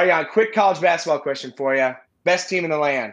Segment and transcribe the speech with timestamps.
[0.00, 1.94] All right, Jan, quick college basketball question for you.
[2.24, 3.12] Best team in the land?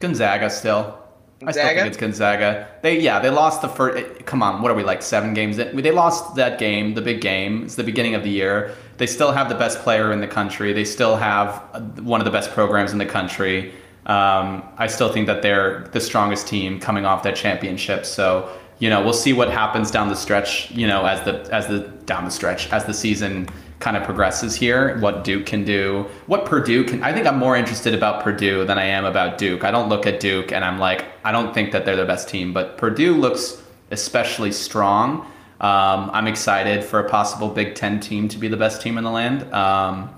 [0.00, 0.98] Gonzaga still.
[1.38, 1.46] Gonzaga?
[1.46, 2.68] I still think it's Gonzaga.
[2.82, 4.26] They yeah, they lost the first.
[4.26, 5.76] Come on, what are we like seven games in?
[5.76, 7.62] They lost that game, the big game.
[7.62, 8.74] It's the beginning of the year.
[8.96, 10.72] They still have the best player in the country.
[10.72, 13.72] They still have uh, one of the best programs in the country.
[14.06, 18.04] Um, I still think that they're the strongest team coming off that championship.
[18.04, 20.72] So you know, we'll see what happens down the stretch.
[20.72, 23.48] You know, as the as the down the stretch as the season
[23.84, 27.02] kind of progresses here, what Duke can do, what Purdue can.
[27.02, 29.62] I think I'm more interested about Purdue than I am about Duke.
[29.62, 32.26] I don't look at Duke and I'm like, I don't think that they're the best
[32.26, 35.26] team, but Purdue looks especially strong.
[35.60, 39.04] Um, I'm excited for a possible Big Ten team to be the best team in
[39.04, 39.52] the land.
[39.52, 40.16] Um,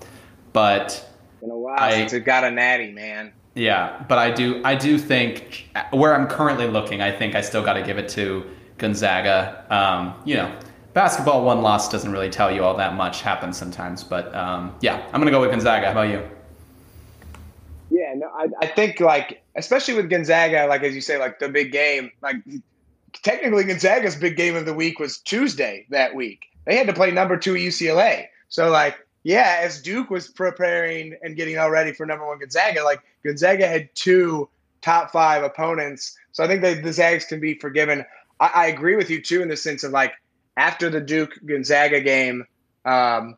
[0.53, 1.05] but
[1.43, 3.33] in a while I, since it got a natty, man.
[3.57, 7.65] Yeah, but I do I do think where I'm currently looking, I think I still
[7.65, 8.47] got to give it to
[8.79, 9.65] Gonzaga.
[9.71, 10.57] Um, you know,
[10.97, 13.21] basketball one loss doesn't really tell you all that much.
[13.21, 15.87] Happens sometimes, but um, yeah, I'm gonna go with Gonzaga.
[15.87, 16.23] How about you?
[17.91, 21.51] Yeah, no, I, I think like especially with Gonzaga, like as you say, like the
[21.51, 22.37] big game, like
[23.23, 26.47] technically Gonzaga's big game of the week was Tuesday that week.
[26.65, 31.37] They had to play number two UCLA, so like yeah, as Duke was preparing and
[31.37, 34.49] getting all ready for number one Gonzaga, like Gonzaga had two
[34.81, 38.03] top five opponents, so I think that the Zags can be forgiven.
[38.41, 40.15] I, I agree with you too in the sense of like
[40.57, 42.47] after the Duke Gonzaga game,
[42.85, 43.37] um,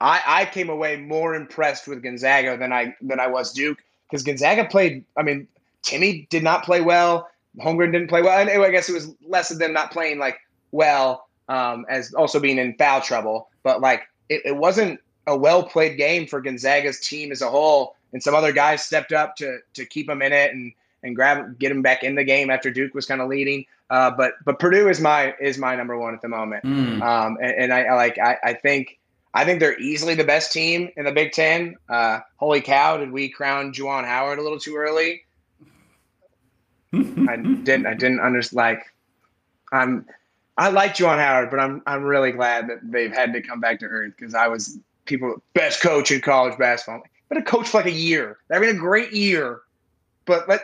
[0.00, 4.22] I, I came away more impressed with Gonzaga than I than I was Duke because
[4.22, 5.04] Gonzaga played.
[5.16, 5.48] I mean,
[5.82, 7.28] Timme did not play well.
[7.60, 8.38] Holmgren didn't play well.
[8.38, 10.38] And I guess it was less of them not playing like
[10.72, 13.48] well um, as also being in foul trouble.
[13.62, 17.96] But like it, it wasn't a well played game for Gonzaga's team as a whole.
[18.12, 20.72] And some other guys stepped up to to keep them in it and
[21.04, 23.66] and grab get him back in the game after Duke was kind of leading.
[23.90, 27.02] Uh, but but Purdue is my is my number one at the moment, mm.
[27.02, 28.98] um, and, and I, like I, I think
[29.34, 31.76] I think they're easily the best team in the Big Ten.
[31.88, 32.96] Uh, holy cow!
[32.96, 35.24] Did we crown Juwan Howard a little too early?
[36.94, 37.86] I didn't.
[37.86, 38.56] I didn't understand.
[38.56, 38.92] Like,
[39.72, 40.06] I'm.
[40.56, 41.82] I like Juwan Howard, but I'm.
[41.86, 45.42] I'm really glad that they've had to come back to earth because I was people
[45.52, 47.02] best coach in college basketball.
[47.28, 48.38] But a coach for like a year.
[48.48, 49.62] They're having a great year,
[50.26, 50.62] but let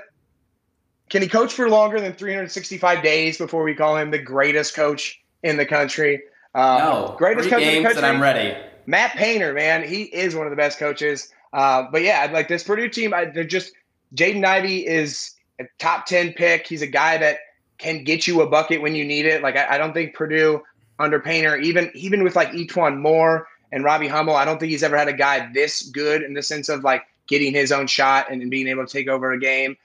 [1.11, 5.21] can he coach for longer than 365 days before we call him the greatest coach
[5.43, 6.23] in the country?
[6.55, 7.99] Uh, no, greatest coach in the country.
[7.99, 8.57] And I'm ready.
[8.87, 11.31] Matt Painter, man, he is one of the best coaches.
[11.53, 13.73] Uh, but yeah, like this Purdue team, I, they're just
[14.15, 16.67] Jaden Ivey is a top 10 pick.
[16.67, 17.39] He's a guy that
[17.79, 19.43] can get you a bucket when you need it.
[19.43, 20.63] Like I, I don't think Purdue
[20.99, 24.83] under Painter, even even with like E'Twaun Moore and Robbie Hummel, I don't think he's
[24.83, 28.27] ever had a guy this good in the sense of like getting his own shot
[28.31, 29.77] and, and being able to take over a game.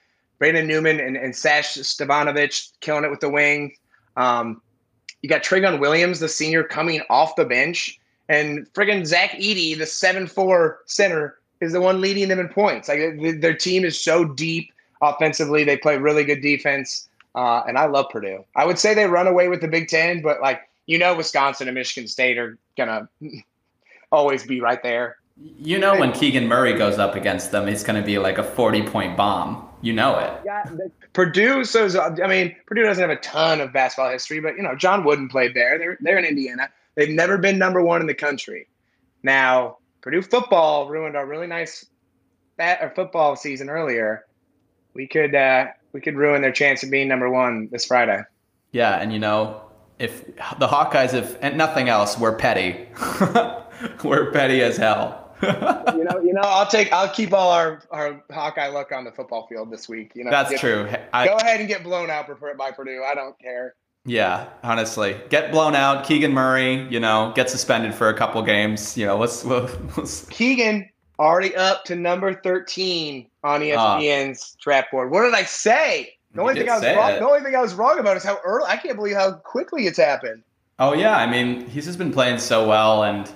[0.46, 3.74] Brandon Newman and, and Sash Stefanovic killing it with the wing.
[4.16, 4.62] Um,
[5.24, 9.88] you got Trevion Williams, the senior, coming off the bench, and friggin' Zach Edey, the
[9.88, 12.88] seven four center, is the one leading them in points.
[12.88, 17.88] Like their team is so deep offensively, they play really good defense, uh, and I
[17.88, 18.46] love Purdue.
[18.56, 21.68] I would say they run away with the Big Ten, but like you know, Wisconsin
[21.68, 23.10] and Michigan State are gonna
[24.12, 25.18] always be right there.
[25.60, 28.44] You know, when Keegan Murray goes up against them, it's going to be like a
[28.44, 29.68] 40 point bomb.
[29.86, 30.42] You know it.
[30.44, 30.66] Yeah,
[31.14, 31.64] Purdue.
[31.64, 35.04] So I mean, Purdue doesn't have a ton of basketball history, but you know, John
[35.04, 35.78] Wooden played there.
[35.78, 36.70] They're they're in Indiana.
[36.96, 38.68] They've never been number one in the country.
[39.22, 41.86] Now, Purdue football ruined our really nice
[42.58, 44.26] bat or football season earlier.
[44.96, 48.24] We could uh, we could ruin their chance of being number one this Friday.
[48.72, 49.62] Yeah, and you know,
[50.00, 50.26] if
[50.58, 52.88] the Hawkeyes, if and nothing else, we're petty.
[54.04, 55.25] we're petty as hell
[55.98, 59.12] you know, you know, I'll take, I'll keep all our our Hawkeye luck on the
[59.12, 60.12] football field this week.
[60.16, 60.90] You know, that's get, true.
[61.14, 63.04] I, go ahead and get blown out by Purdue.
[63.04, 63.76] I don't care.
[64.06, 66.06] Yeah, honestly, get blown out.
[66.06, 68.96] Keegan Murray, you know, get suspended for a couple games.
[68.96, 70.26] You know, let's, let's...
[70.26, 75.10] Keegan already up to number thirteen on ESPN's uh, draft board.
[75.10, 76.18] What did I say?
[76.34, 77.12] The only thing I was wrong.
[77.12, 77.20] It.
[77.20, 78.66] The only thing I was wrong about is how early.
[78.68, 80.44] I can't believe how quickly it's happened.
[80.78, 83.32] Oh yeah, I mean, he's just been playing so well, and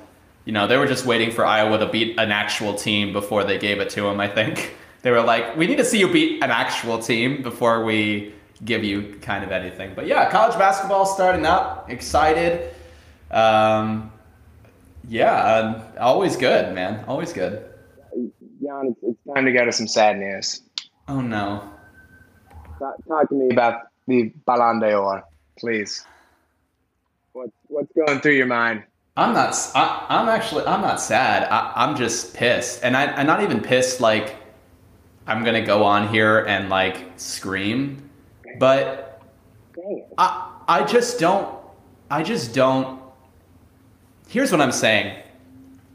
[0.50, 3.60] you know, they were just waiting for Iowa to beat an actual team before they
[3.60, 4.76] gave it to him, I think.
[5.02, 8.34] They were like, we need to see you beat an actual team before we
[8.66, 9.94] give you kind of anything.
[9.96, 11.90] But yeah, college basketball starting up.
[11.90, 12.74] Excited.
[13.32, 14.12] Um,
[15.08, 17.06] yeah, uh, always good, man.
[17.08, 17.64] Always good.
[18.62, 20.64] Jan, it's, it's time to go to some sad news.
[21.08, 21.64] Oh, no.
[22.78, 25.24] Talk, talk to me about the Ballon d'Or,
[25.58, 26.06] please.
[27.32, 28.84] What, what's going through your mind?
[29.18, 29.56] I'm not.
[29.76, 30.66] I, am actually.
[30.66, 31.48] I'm not sad.
[31.50, 34.00] I, am just pissed, and I, I'm not even pissed.
[34.00, 34.36] Like
[35.28, 38.10] I'm gonna go on here and like scream,
[38.60, 39.22] but
[40.18, 40.46] I.
[40.70, 41.58] I just don't.
[42.12, 43.02] I just don't.
[44.28, 45.24] Here's what I'm saying.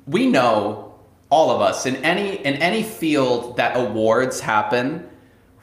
[0.06, 0.94] We know
[1.30, 5.08] all of us in any in any field that awards happen,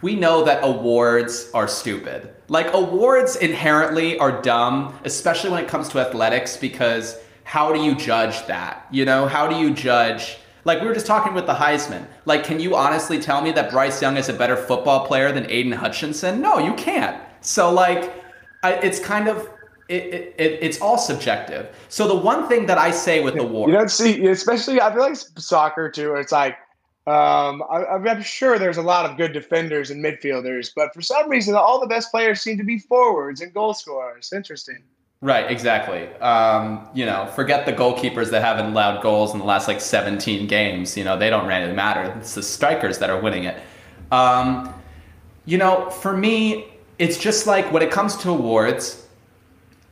[0.01, 2.33] we know that awards are stupid.
[2.47, 7.17] Like awards inherently are dumb, especially when it comes to athletics because
[7.51, 8.87] how do you judge that?
[8.91, 12.05] You know, how do you judge like we were just talking with the Heisman.
[12.23, 15.51] Like, can you honestly tell me that Bryce Young is a better football player than
[15.51, 16.39] Aidan Hutchinson?
[16.39, 17.21] No, you can't.
[17.41, 18.23] So like,
[18.63, 19.49] I, it's kind of
[19.89, 21.75] it, it, it's all subjective.
[21.89, 24.89] So the one thing that I say with the war, you don't see, especially I
[24.93, 26.15] feel like soccer too.
[26.15, 26.53] It's like
[27.05, 31.29] um, I, am sure there's a lot of good defenders and midfielders, but for some
[31.29, 34.31] reason, all the best players seem to be forwards and goal scorers.
[34.33, 34.83] Interesting.
[35.23, 36.07] Right, exactly.
[36.15, 40.47] Um, you know, forget the goalkeepers that haven't allowed goals in the last like 17
[40.47, 40.97] games.
[40.97, 42.11] You know, they don't really matter.
[42.19, 43.61] It's the strikers that are winning it.
[44.11, 44.73] Um,
[45.45, 49.07] you know, for me, it's just like when it comes to awards,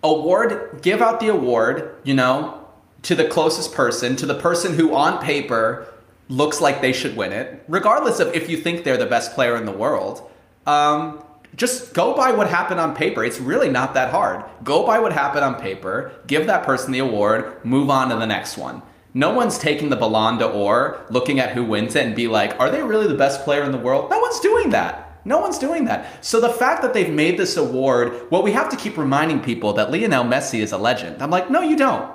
[0.04, 2.68] award, give out the award, you know,
[3.04, 5.94] to the closest person, to the person who on paper
[6.28, 9.56] looks like they should win it, regardless of if you think they're the best player
[9.56, 10.28] in the world.
[10.66, 11.24] Um,
[11.56, 13.24] just go by what happened on paper.
[13.24, 14.44] It's really not that hard.
[14.64, 18.26] Go by what happened on paper, give that person the award, move on to the
[18.26, 18.82] next one.
[19.14, 22.70] No one's taking the Ballon d'Or, looking at who wins it, and be like, are
[22.70, 24.10] they really the best player in the world?
[24.12, 25.20] No one's doing that.
[25.26, 26.24] No one's doing that.
[26.24, 29.74] So the fact that they've made this award, well, we have to keep reminding people
[29.74, 31.22] that Lionel Messi is a legend.
[31.22, 32.14] I'm like, no, you don't.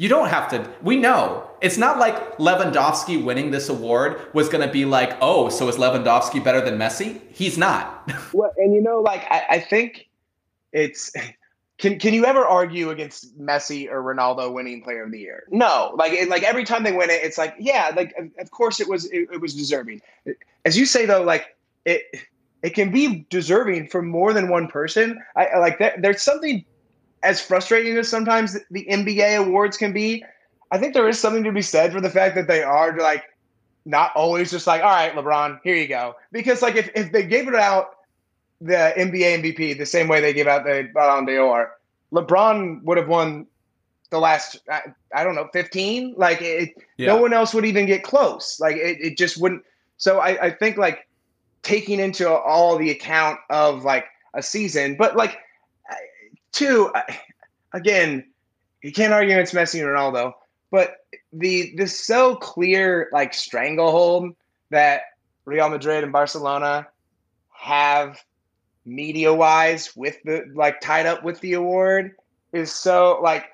[0.00, 0.66] You don't have to.
[0.80, 1.46] We know.
[1.60, 5.76] It's not like Lewandowski winning this award was going to be like, oh, so is
[5.76, 7.20] Lewandowski better than Messi?
[7.32, 8.10] He's not.
[8.32, 10.08] well, and you know, like, I, I think
[10.72, 11.12] it's.
[11.76, 15.44] Can, can you ever argue against Messi or Ronaldo winning Player of the Year?
[15.50, 18.80] No, like it, like every time they win it, it's like yeah, like of course
[18.80, 20.02] it was it, it was deserving.
[20.66, 21.56] As you say though, like
[21.86, 22.02] it
[22.62, 25.22] it can be deserving for more than one person.
[25.36, 25.78] I, like.
[25.98, 26.66] There's something
[27.22, 30.24] as frustrating as sometimes the NBA awards can be,
[30.70, 33.24] I think there is something to be said for the fact that they are like
[33.84, 36.14] not always just like, all right, LeBron, here you go.
[36.32, 37.96] Because like if, if they gave it out
[38.60, 41.76] the NBA MVP the same way they give out the Ballon d'Or,
[42.12, 43.46] LeBron would have won
[44.10, 44.82] the last I,
[45.14, 46.14] I don't know 15.
[46.16, 47.08] Like it, yeah.
[47.08, 48.58] no one else would even get close.
[48.60, 49.64] Like it, it just wouldn't.
[49.96, 51.06] So I, I think like
[51.62, 55.38] taking into all the account of like a season, but like
[56.52, 56.92] Two,
[57.72, 58.24] again,
[58.82, 60.32] you can't argue it's Messi and Ronaldo,
[60.70, 60.96] but
[61.32, 64.34] the the so clear like stranglehold
[64.70, 65.02] that
[65.44, 66.88] Real Madrid and Barcelona
[67.50, 68.22] have
[68.84, 72.12] media wise with the like tied up with the award
[72.52, 73.46] is so like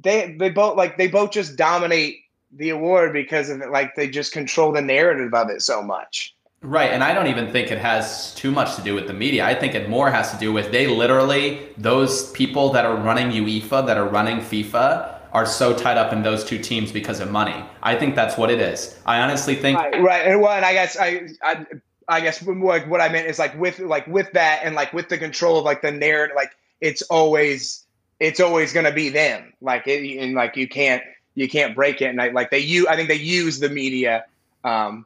[0.00, 2.16] they they both like they both just dominate
[2.56, 6.33] the award because of it like they just control the narrative of it so much
[6.64, 9.44] Right, and I don't even think it has too much to do with the media.
[9.44, 13.30] I think it more has to do with they literally those people that are running
[13.30, 17.30] UEFA, that are running FIFA, are so tied up in those two teams because of
[17.30, 17.62] money.
[17.82, 18.98] I think that's what it is.
[19.04, 20.40] I honestly think right, right.
[20.40, 21.66] well, and I guess I, I
[22.08, 25.10] I guess like what I meant is like with like with that and like with
[25.10, 27.84] the control of like the narrative, like it's always
[28.20, 29.52] it's always to be them.
[29.60, 31.02] Like it, and like you can't
[31.34, 32.06] you can't break it.
[32.06, 34.24] And I, like they use I think they use the media
[34.64, 35.04] um,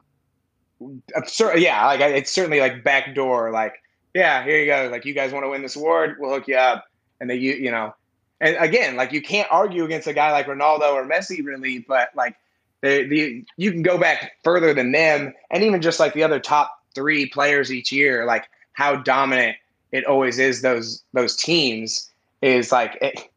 [1.55, 3.51] yeah, like it's certainly like backdoor.
[3.51, 3.81] Like,
[4.13, 4.89] yeah, here you go.
[4.91, 6.17] Like, you guys want to win this award?
[6.19, 6.85] We'll hook you up.
[7.21, 7.93] And they, you, you know,
[8.41, 11.79] and again, like you can't argue against a guy like Ronaldo or Messi, really.
[11.79, 12.35] But like,
[12.81, 16.81] the you can go back further than them, and even just like the other top
[16.95, 19.57] three players each year, like how dominant
[19.91, 20.61] it always is.
[20.61, 22.09] Those those teams
[22.41, 23.29] is like, it,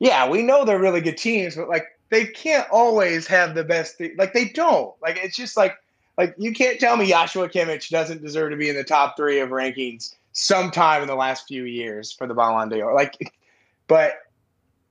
[0.00, 3.96] yeah, we know they're really good teams, but like they can't always have the best.
[3.96, 4.94] Th- like they don't.
[5.00, 5.76] Like it's just like
[6.20, 9.40] like you can't tell me Joshua Kimmich doesn't deserve to be in the top three
[9.40, 12.92] of rankings sometime in the last few years for the Ballon d'Or.
[12.94, 13.32] Like,
[13.86, 14.18] but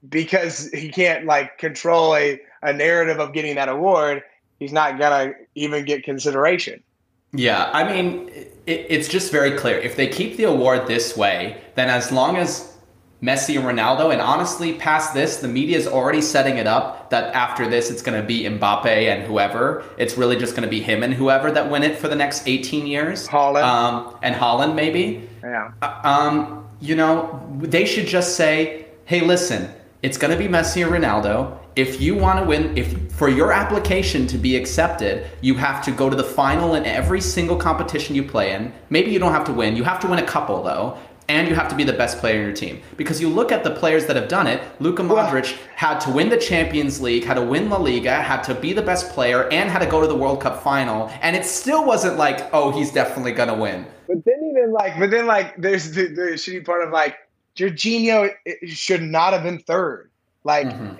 [0.10, 4.24] because he can't like control a, a narrative of getting that award,
[4.58, 6.82] he's not gonna even get consideration.
[7.32, 8.30] Yeah, I mean,
[8.66, 9.78] it, it's just very clear.
[9.78, 12.69] If they keep the award this way, then as long as
[13.22, 14.12] Messi and Ronaldo.
[14.12, 18.02] And honestly, past this, the media is already setting it up that after this, it's
[18.02, 19.84] going to be Mbappe and whoever.
[19.98, 22.48] It's really just going to be him and whoever that win it for the next
[22.48, 23.28] 18 years.
[23.28, 23.64] Haaland.
[23.64, 25.28] Um, and Haaland, maybe.
[25.44, 25.72] Yeah.
[25.82, 29.70] Uh, um, you know, they should just say, hey, listen,
[30.02, 31.58] it's going to be Messi or Ronaldo.
[31.76, 35.92] If you want to win, if for your application to be accepted, you have to
[35.92, 38.74] go to the final in every single competition you play in.
[38.90, 39.76] Maybe you don't have to win.
[39.76, 40.98] You have to win a couple though
[41.30, 42.82] and you have to be the best player in your team.
[42.98, 46.28] Because you look at the players that have done it, Luka Modric had to win
[46.30, 49.70] the Champions League, had to win La Liga, had to be the best player, and
[49.70, 52.92] had to go to the World Cup final, and it still wasn't like, oh, he's
[52.92, 53.86] definitely gonna win.
[54.08, 57.16] But then even like, but then like, there's the, the shitty part of like,
[57.56, 58.32] Jorginho
[58.66, 60.10] should not have been third.
[60.44, 60.96] Like, mm-hmm.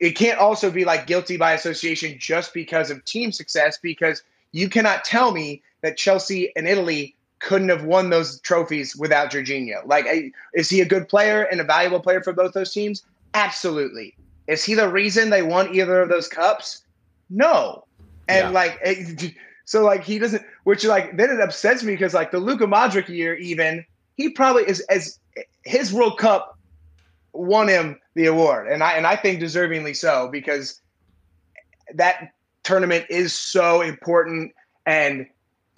[0.00, 4.22] it can't also be like guilty by association just because of team success because
[4.52, 9.84] you cannot tell me that Chelsea and Italy couldn't have won those trophies without Jorginho.
[9.86, 10.06] Like,
[10.54, 13.02] is he a good player and a valuable player for both those teams?
[13.34, 14.14] Absolutely.
[14.46, 16.82] Is he the reason they won either of those cups?
[17.28, 17.84] No.
[18.28, 18.50] And yeah.
[18.50, 22.66] like, so like he doesn't, which like then it upsets me because like the Luka
[22.66, 23.84] Modric year, even
[24.16, 25.18] he probably is as
[25.64, 26.58] his World Cup
[27.32, 30.80] won him the award, and I and I think deservingly so because
[31.94, 32.32] that
[32.64, 34.52] tournament is so important,
[34.86, 35.26] and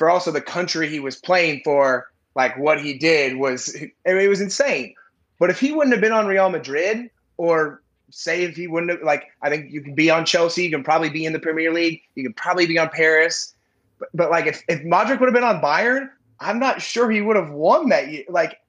[0.02, 3.72] for also the country he was playing for, like what he did was
[4.04, 4.96] I mean, it was insane.
[5.38, 7.80] But if he wouldn't have been on Real Madrid, or
[8.10, 10.82] say if he wouldn't have like, I think you can be on Chelsea, you can
[10.82, 13.54] probably be in the Premier League, you can probably be on Paris.
[14.00, 17.20] But, but like if, if Modric would have been on Bayern, I'm not sure he
[17.20, 18.24] would have won that year.
[18.28, 18.60] Like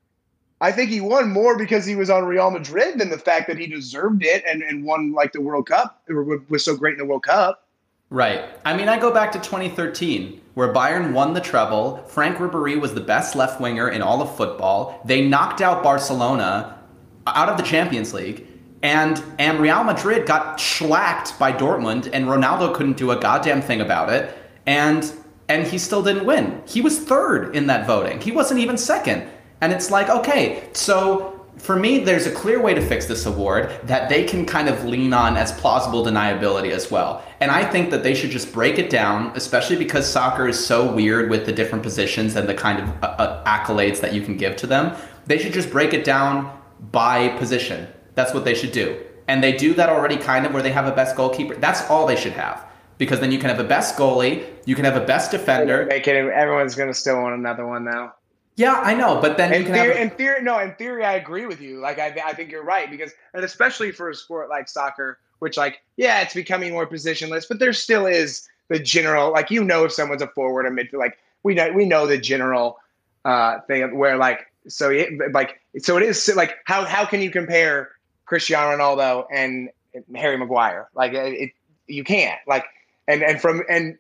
[0.61, 3.57] I think he won more because he was on Real Madrid than the fact that
[3.57, 6.99] he deserved it and, and won like the World Cup or was so great in
[6.99, 7.65] the World Cup.
[8.11, 8.45] Right.
[8.65, 11.97] I mean, I go back to 2013, where Bayern won the treble.
[12.07, 15.01] Frank Ribery was the best left winger in all of football.
[15.05, 16.77] They knocked out Barcelona
[17.25, 18.47] out of the Champions League.
[18.81, 23.79] And, and Real Madrid got schlacked by Dortmund, and Ronaldo couldn't do a goddamn thing
[23.79, 24.37] about it.
[24.65, 25.09] And,
[25.47, 26.61] and he still didn't win.
[26.67, 29.29] He was third in that voting, he wasn't even second.
[29.61, 33.71] And it's like, okay, so for me, there's a clear way to fix this award
[33.83, 37.23] that they can kind of lean on as plausible deniability as well.
[37.39, 40.91] And I think that they should just break it down, especially because soccer is so
[40.91, 44.35] weird with the different positions and the kind of uh, uh, accolades that you can
[44.35, 44.95] give to them.
[45.25, 46.59] They should just break it down
[46.91, 47.87] by position.
[48.15, 49.01] That's what they should do.
[49.27, 51.55] And they do that already kind of where they have a best goalkeeper.
[51.55, 52.65] That's all they should have.
[52.97, 55.85] Because then you can have a best goalie, you can have a best defender.
[55.85, 58.13] Make everyone's going to still want another one now.
[58.55, 59.97] Yeah, I know, but then in theory, have...
[59.97, 61.79] in theory, no, in theory, I agree with you.
[61.79, 65.57] Like, I, I think you're right because, and especially for a sport like soccer, which,
[65.57, 69.85] like, yeah, it's becoming more positionless, but there still is the general, like, you know,
[69.85, 72.77] if someone's a forward or midfield, like, we know, we know the general
[73.25, 77.31] uh, thing where, like, so, it, like, so it is like, how how can you
[77.31, 77.91] compare
[78.25, 79.69] Cristiano Ronaldo and
[80.15, 80.89] Harry Maguire?
[80.95, 81.51] Like, it,
[81.87, 82.39] you can't.
[82.47, 82.65] Like,
[83.07, 83.97] and and from and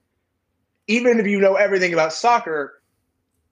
[0.87, 2.81] even if you know everything about soccer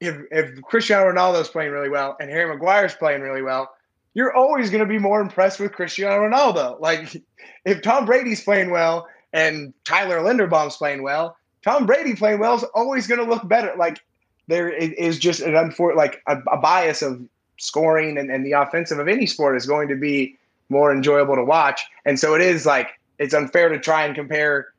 [0.01, 3.71] if if Cristiano Ronaldo is playing really well and Harry Maguire is playing really well,
[4.13, 6.79] you're always going to be more impressed with Cristiano Ronaldo.
[6.81, 7.21] Like
[7.63, 12.63] if Tom Brady's playing well and Tyler Linderbaum's playing well, Tom Brady playing well is
[12.75, 13.73] always going to look better.
[13.77, 14.03] Like
[14.47, 17.21] there is just an unfor- like a, a bias of
[17.57, 20.37] scoring and, and the offensive of any sport is going to be
[20.69, 21.83] more enjoyable to watch.
[22.05, 24.73] And so it is like it's unfair to try and compare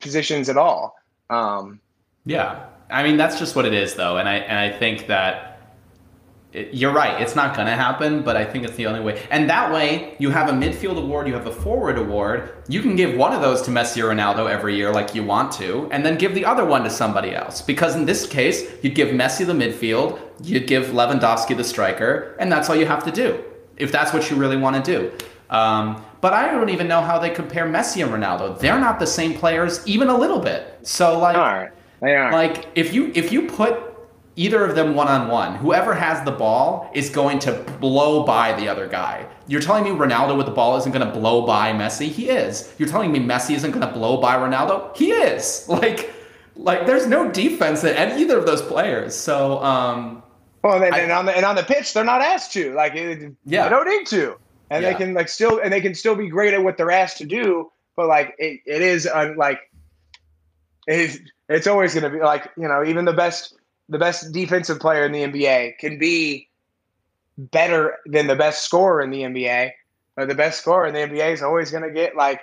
[0.00, 0.96] positions at all.
[1.30, 1.80] Um,
[2.26, 5.54] yeah, I mean, that's just what it is, though, and I and I think that
[6.54, 7.20] it, you're right.
[7.20, 9.26] It's not going to happen, but I think it's the only way.
[9.30, 12.52] And that way, you have a midfield award, you have a forward award.
[12.68, 15.52] You can give one of those to Messi or Ronaldo every year, like you want
[15.54, 17.60] to, and then give the other one to somebody else.
[17.60, 22.50] Because in this case, you'd give Messi the midfield, you'd give Lewandowski the striker, and
[22.50, 23.42] that's all you have to do
[23.76, 25.10] if that's what you really want to do.
[25.50, 28.58] Um, but I don't even know how they compare Messi and Ronaldo.
[28.58, 30.78] They're not the same players, even a little bit.
[30.82, 31.72] So like.
[32.04, 32.30] They are.
[32.32, 33.78] Like if you if you put
[34.36, 38.52] either of them one on one, whoever has the ball is going to blow by
[38.52, 39.26] the other guy.
[39.46, 42.08] You're telling me Ronaldo with the ball isn't going to blow by Messi?
[42.08, 42.74] He is.
[42.78, 44.96] You're telling me Messi isn't going to blow by Ronaldo?
[44.96, 45.66] He is.
[45.74, 46.12] Like
[46.56, 49.14] like there's no defense in either of those players.
[49.16, 50.22] So um
[50.64, 52.72] well, and, I, and on the and on the pitch, they're not asked to.
[52.72, 54.38] Like, it, yeah, they don't need to,
[54.70, 54.92] and yeah.
[54.92, 57.26] they can like still and they can still be great at what they're asked to
[57.26, 57.70] do.
[57.96, 59.60] But like, it, it is un, like
[60.86, 63.54] it, it's always going to be like you know even the best
[63.88, 66.48] the best defensive player in the NBA can be
[67.36, 69.72] better than the best scorer in the NBA.
[70.16, 72.40] But the best scorer in the NBA is always going to get like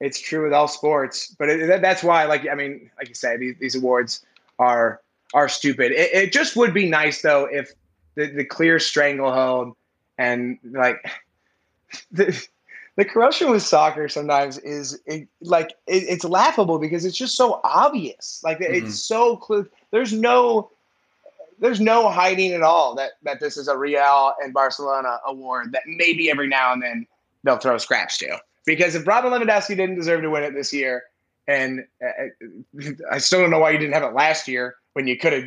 [0.00, 1.34] it's true with all sports.
[1.38, 4.24] But it, that's why, like I mean, like you say, these, these awards
[4.58, 5.00] are
[5.34, 5.92] are stupid.
[5.92, 7.72] It, it just would be nice though if
[8.14, 9.74] the, the clear stranglehold
[10.18, 10.98] and like
[12.12, 12.46] the,
[12.96, 17.60] the corruption with soccer sometimes is it, like it, it's laughable because it's just so
[17.64, 18.40] obvious.
[18.44, 18.74] Like mm-hmm.
[18.74, 19.68] it's so clear.
[19.90, 20.70] There's no
[21.58, 25.82] there's no hiding at all that that this is a Real and Barcelona award that
[25.86, 27.06] maybe every now and then
[27.44, 28.38] they'll throw scraps to.
[28.64, 31.04] Because if Robin Lewandowski didn't deserve to win it this year,
[31.48, 35.16] and uh, I still don't know why you didn't have it last year when you
[35.16, 35.44] could have.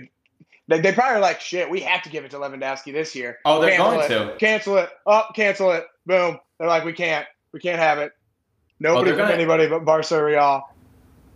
[0.68, 3.38] They, they probably are like, shit, we have to give it to Lewandowski this year.
[3.46, 4.90] Oh, they're cancel going it, to cancel it.
[5.06, 5.86] Oh, cancel it.
[6.08, 6.40] Boom.
[6.58, 7.28] They're like, we can't.
[7.56, 8.12] We can't have it.
[8.82, 10.62] Nobody well, gonna, from anybody but Barca Real.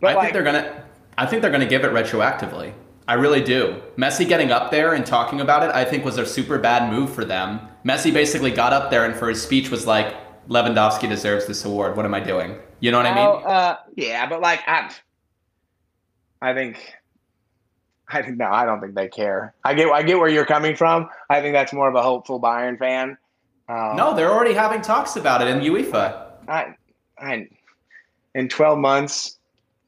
[0.02, 0.84] But I like, think they're gonna.
[1.18, 2.74] I think they're gonna give it retroactively.
[3.08, 3.82] I really do.
[3.98, 7.14] Messi getting up there and talking about it, I think was a super bad move
[7.14, 7.62] for them.
[7.86, 10.14] Messi basically got up there and for his speech was like,
[10.50, 11.96] Lewandowski deserves this award.
[11.96, 12.58] What am I doing?
[12.82, 13.46] You know what I mean?
[13.48, 14.92] uh, yeah, but like I,
[16.42, 16.96] I think,
[18.10, 19.54] I think no, I don't think they care.
[19.64, 21.10] I get, I get where you're coming from.
[21.30, 23.18] I think that's more of a hopeful Bayern fan.
[23.70, 26.26] Um, No, they're already having talks about it in UEFA.
[26.48, 26.76] I,
[27.20, 27.48] I,
[28.34, 29.38] in 12 months,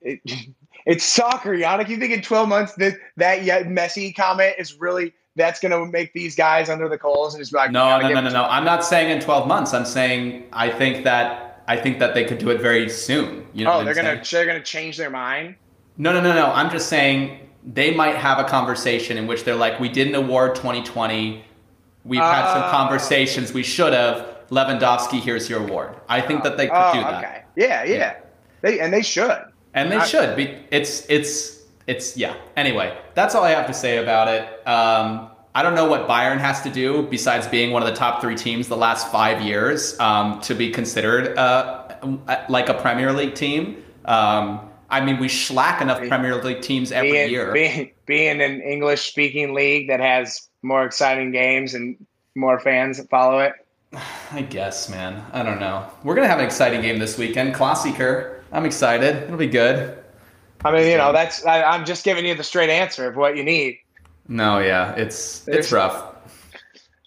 [0.02, 0.22] it,
[0.86, 1.90] it's soccer, Yannick.
[1.90, 5.92] You think in 12 months that that yet Messi comment is really that's going to
[5.92, 8.44] make these guys under the coals and just be like, No, no, no, no, no.
[8.44, 9.74] I'm not saying in 12 months.
[9.74, 13.46] I'm saying I think that I think that they could do it very soon.
[13.54, 13.74] You know?
[13.74, 15.56] Oh, they're gonna they're gonna change their mind.
[15.98, 16.48] No, no, no, no.
[16.48, 20.16] I'm just saying they might have a conversation in which they're like, we did an
[20.16, 21.44] award 2020.
[22.06, 22.72] We've had some Oh.
[22.72, 23.54] conversations.
[23.54, 24.28] We should have.
[24.52, 25.96] Lewandowski, here's your award.
[26.10, 27.24] I think that they could oh, do that.
[27.24, 27.42] okay.
[27.56, 28.14] Yeah, yeah, Yeah.
[28.62, 29.38] They and they should.
[29.74, 33.74] and they I- should be it's it's it's yeah anyway that's all i have to
[33.74, 37.82] say about it um, i don't know what bayern has to do besides being one
[37.82, 41.96] of the top three teams the last five years um, to be considered uh,
[42.50, 44.60] like a premier league team um,
[44.92, 49.10] i mean we schlack enough premier league teams every being, year being being an English
[49.10, 51.96] speaking league that has more exciting games and
[52.36, 53.54] more fans that follow it.
[54.32, 58.40] i guess man i don't know we're gonna have an exciting game this weekend klassiker
[58.52, 59.98] i'm excited it'll be good
[60.64, 63.36] I mean, you know, that's I, I'm just giving you the straight answer of what
[63.36, 63.80] you need.
[64.28, 66.16] no yeah it's it's rough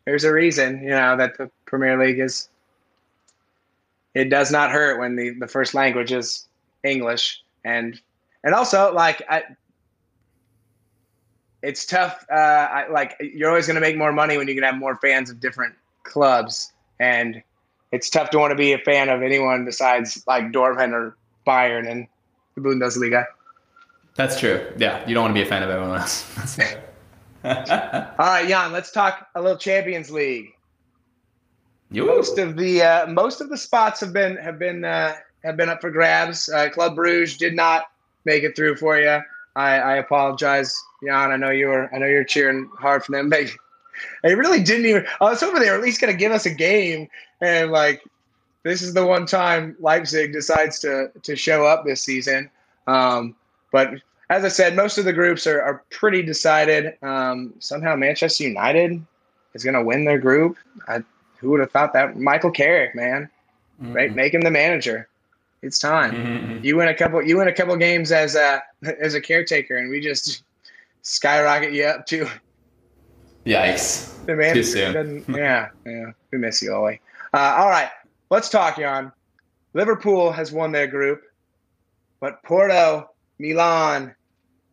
[0.05, 2.49] There's a reason, you know, that the Premier League is.
[4.15, 6.47] It does not hurt when the, the first language is
[6.85, 8.01] English, and
[8.45, 9.45] and also like I,
[11.65, 12.25] it's tough.
[12.31, 14.97] Uh, I, like you're always going to make more money when you can have more
[14.97, 17.43] fans of different clubs, and
[17.91, 21.17] it's tough to want to be a fan of anyone besides like Dortmund or
[21.47, 22.07] Bayern and
[22.55, 23.25] the Bundesliga.
[24.15, 26.57] that's true yeah you don't want to be a fan of everyone else.
[27.45, 30.55] All right, Jan, let's talk a little Champions League.
[31.91, 35.57] You most of the uh, most of the spots have been have been uh, have
[35.57, 36.49] been up for grabs.
[36.49, 37.85] Uh, Club Bruges did not
[38.25, 39.21] make it through for you.
[39.57, 41.31] I, I apologize, Jan.
[41.31, 43.31] I know you were I know you're cheering hard for them.
[43.31, 43.49] They
[44.23, 45.07] they really didn't even.
[45.21, 47.09] I was hoping they were at least going to give us a game,
[47.41, 48.03] and like
[48.65, 52.51] this is the one time Leipzig decides to to show up this season.
[52.87, 53.37] Um,
[53.71, 53.95] but
[54.31, 56.97] as I said, most of the groups are, are pretty decided.
[57.03, 59.05] Um, somehow Manchester United
[59.55, 60.57] is going to win their group.
[60.89, 61.03] I,
[61.39, 62.17] who would have thought that?
[62.17, 63.29] Michael Carrick, man,
[63.93, 64.15] right?
[64.15, 65.09] Make him the manager.
[65.65, 66.13] It's time.
[66.13, 66.65] Mhm.
[66.65, 67.23] You win a couple.
[67.23, 68.63] You win a couple games as a
[69.01, 70.43] as a caretaker, and we just
[71.03, 72.27] skyrocket you up to
[73.47, 74.25] Yikes.
[74.27, 74.63] the manager.
[74.63, 75.25] soon.
[75.35, 76.11] Yeah, yeah.
[76.31, 76.99] We miss you, Ole.
[77.33, 77.89] Uh, all right,
[78.31, 79.11] let's talk, Jan.
[79.73, 81.23] Liverpool has won their group,
[82.21, 84.15] but Porto, Milan,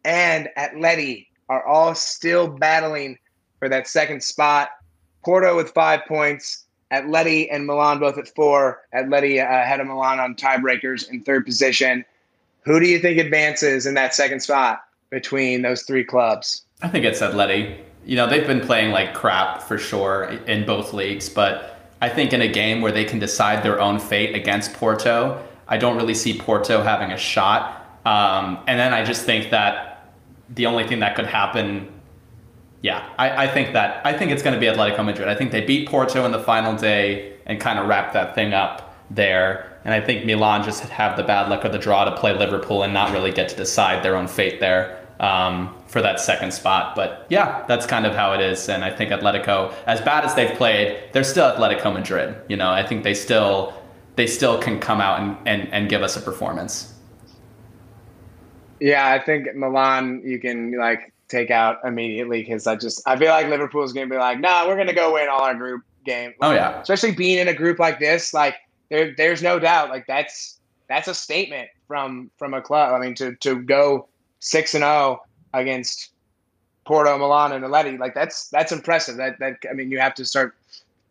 [0.06, 3.18] and Atleti are all still battling
[3.60, 4.70] for that second spot.
[5.24, 8.82] Porto with five points, Atleti and Milan both at four.
[8.94, 12.06] Atleti uh, ahead of Milan on tiebreakers in third position.
[12.64, 16.64] Who do you think advances in that second spot between those three clubs?
[16.82, 17.78] I think it's Atleti.
[18.06, 22.34] You know, they've been playing like crap for sure in both leagues, but I think
[22.34, 26.16] in a game where they can decide their own fate against Porto, I don't really
[26.16, 27.78] see Porto having a shot.
[28.06, 30.12] Um, and then I just think that
[30.50, 31.88] the only thing that could happen,
[32.82, 35.28] yeah, I, I think that I think it's going to be Atletico Madrid.
[35.28, 38.54] I think they beat Porto in the final day and kind of wrap that thing
[38.54, 39.80] up there.
[39.84, 42.84] And I think Milan just have the bad luck of the draw to play Liverpool
[42.84, 46.96] and not really get to decide their own fate there um, for that second spot.
[46.96, 48.68] But yeah, that's kind of how it is.
[48.68, 52.36] And I think Atletico, as bad as they've played, they're still Atletico Madrid.
[52.48, 53.74] You know, I think they still
[54.16, 56.94] they still can come out and, and, and give us a performance.
[58.80, 63.30] Yeah, I think Milan you can like take out immediately because I just I feel
[63.30, 66.34] like Liverpool's gonna be like, nah, we're gonna go win all our group game.
[66.42, 66.82] Oh yeah.
[66.82, 68.56] especially being in a group like this, like
[68.90, 72.94] there there's no doubt like that's that's a statement from from a club.
[72.94, 74.08] I mean to to go
[74.40, 76.12] six and zero against
[76.86, 79.18] Porto, Milan, and Atleti, like that's that's impressive.
[79.18, 80.56] That that I mean you have to start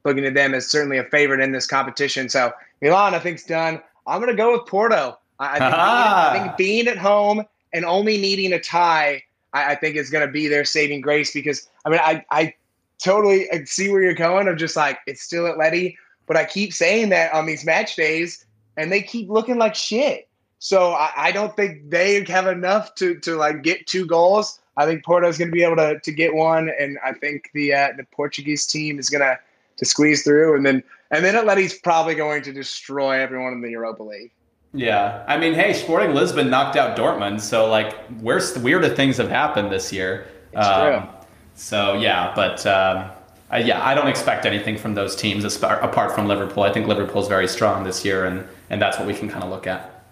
[0.04, 2.28] looking at them as certainly a favorite in this competition.
[2.28, 2.52] So
[2.82, 3.80] Milan, I think's done.
[4.06, 5.18] I'm gonna go with Porto.
[5.38, 9.72] I, I, think, being, I think being at home and only needing a tie, I,
[9.72, 12.54] I think it's going to be their saving grace because I mean, I, I
[13.02, 17.08] totally see where you're going I'm just like it's still Atleti, but I keep saying
[17.10, 18.44] that on these match days
[18.76, 20.28] and they keep looking like shit.
[20.58, 24.60] So I, I don't think they have enough to, to like get two goals.
[24.76, 27.74] I think Porto's going to be able to, to get one, and I think the
[27.74, 29.38] uh, the Portuguese team is going to
[29.76, 33.70] to squeeze through, and then and then Atleti's probably going to destroy everyone in the
[33.70, 34.30] Europa League.
[34.72, 39.28] Yeah, I mean, hey, Sporting Lisbon knocked out Dortmund, so like, where's weirder things have
[39.28, 40.28] happened this year.
[40.52, 41.08] It's um, true.
[41.54, 43.10] So yeah, but um,
[43.52, 46.62] uh, yeah, I don't expect anything from those teams apart from Liverpool.
[46.62, 49.50] I think Liverpool's very strong this year, and and that's what we can kind of
[49.50, 50.04] look at.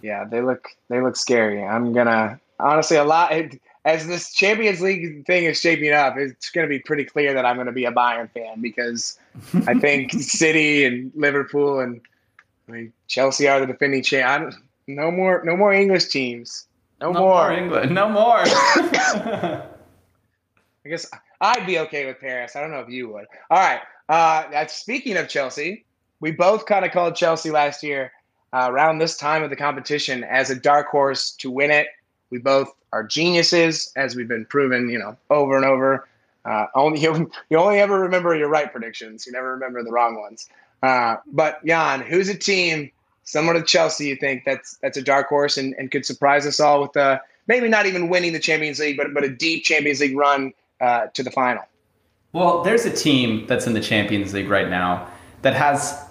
[0.00, 1.62] Yeah, they look they look scary.
[1.62, 3.32] I'm gonna honestly a lot
[3.84, 6.16] as this Champions League thing is shaping up.
[6.16, 9.18] It's going to be pretty clear that I'm going to be a Bayern fan because
[9.66, 12.00] I think City and Liverpool and
[12.68, 14.54] I mean, Chelsea are the defending champ.
[14.86, 16.66] No more, no more English teams.
[17.00, 17.48] No, no more.
[17.48, 17.94] more England.
[17.94, 18.38] No more.
[20.84, 21.06] I guess
[21.40, 22.56] I'd be okay with Paris.
[22.56, 23.26] I don't know if you would.
[23.50, 23.80] All right.
[24.08, 25.84] Uh, speaking of Chelsea,
[26.20, 28.12] we both kind of called Chelsea last year
[28.52, 31.88] uh, around this time of the competition as a dark horse to win it.
[32.30, 36.08] We both are geniuses, as we've been proven, you know, over and over.
[36.44, 39.26] Uh, only you, you only ever remember your right predictions.
[39.26, 40.48] You never remember the wrong ones.
[40.82, 42.90] Uh, but Jan, who's a team
[43.24, 46.60] similar to Chelsea you think that's that's a dark horse and, and could surprise us
[46.60, 50.00] all with uh, maybe not even winning the Champions League, but but a deep Champions
[50.00, 51.62] League run uh, to the final?
[52.32, 55.08] Well, there's a team that's in the Champions League right now
[55.42, 56.02] that has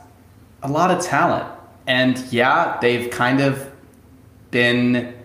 [0.64, 1.50] a lot of talent,
[1.88, 3.72] and yeah, they've kind of
[4.52, 5.16] been,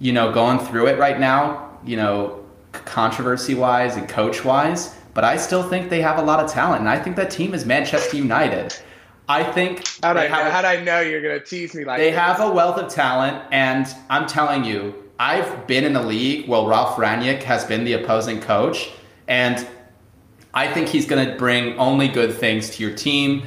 [0.00, 4.94] you know, going through it right now, you know, controversy wise and coach wise.
[5.14, 7.54] But I still think they have a lot of talent, and I think that team
[7.54, 8.76] is Manchester United.
[9.28, 12.18] I think how'd I, know, how'd I know you're gonna tease me like they this?
[12.18, 16.62] have a wealth of talent, and I'm telling you, I've been in a league where
[16.62, 18.90] Ralph Rangnick has been the opposing coach,
[19.26, 19.66] and
[20.52, 23.46] I think he's gonna bring only good things to your team.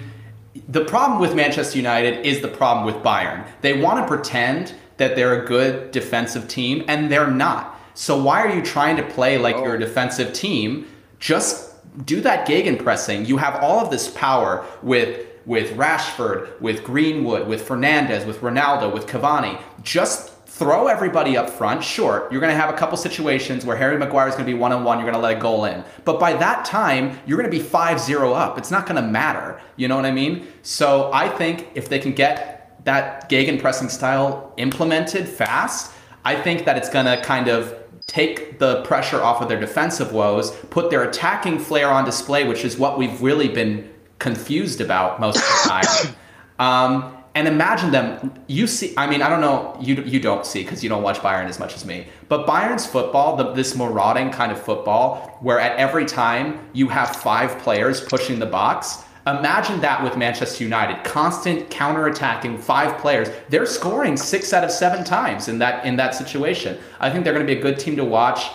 [0.68, 3.46] The problem with Manchester United is the problem with Bayern.
[3.62, 7.80] They want to pretend that they're a good defensive team, and they're not.
[7.94, 9.64] So why are you trying to play like oh.
[9.64, 9.80] you're a oh.
[9.80, 10.88] defensive team?
[11.20, 13.28] Just do that gegenpressing.
[13.28, 18.94] You have all of this power with with Rashford, with Greenwood, with Fernandes, with Ronaldo,
[18.94, 19.60] with Cavani.
[19.82, 21.84] Just throw everybody up front.
[21.84, 24.58] Sure, you're going to have a couple situations where Harry Maguire is going to be
[24.58, 25.00] one on one.
[25.00, 25.84] You're going to let a goal in.
[26.04, 28.58] But by that time, you're going to be 5 0 up.
[28.58, 29.60] It's not going to matter.
[29.78, 30.48] You know what I mean?
[30.64, 35.94] So I think if they can get that gegenpressing style implemented fast,
[36.26, 37.74] I think that it's going to kind of
[38.06, 42.66] take the pressure off of their defensive woes, put their attacking flair on display, which
[42.66, 46.16] is what we've really been confused about most of the time.
[46.60, 48.34] Um, and imagine them.
[48.48, 49.78] You see, I mean, I don't know.
[49.80, 52.08] You you don't see because you don't watch Bayern as much as me.
[52.30, 57.16] But Bayern's football, the, this marauding kind of football, where at every time you have
[57.16, 59.04] five players pushing the box.
[59.28, 63.28] Imagine that with Manchester United, constant counter-attacking five players.
[63.50, 66.78] They're scoring six out of seven times in that in that situation.
[67.02, 68.48] I think they're going to be a good team to watch.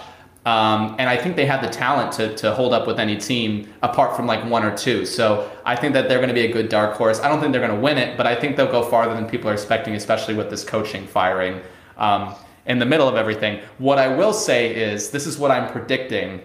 [0.44, 3.72] Um, and I think they have the talent to, to hold up with any team
[3.82, 5.06] apart from like one or two.
[5.06, 7.20] So I think that they're going to be a good dark horse.
[7.20, 9.28] I don't think they're going to win it, but I think they'll go farther than
[9.28, 11.60] people are expecting, especially with this coaching firing
[11.96, 12.34] um,
[12.66, 13.60] in the middle of everything.
[13.78, 16.40] What I will say is this is what I'm predicting,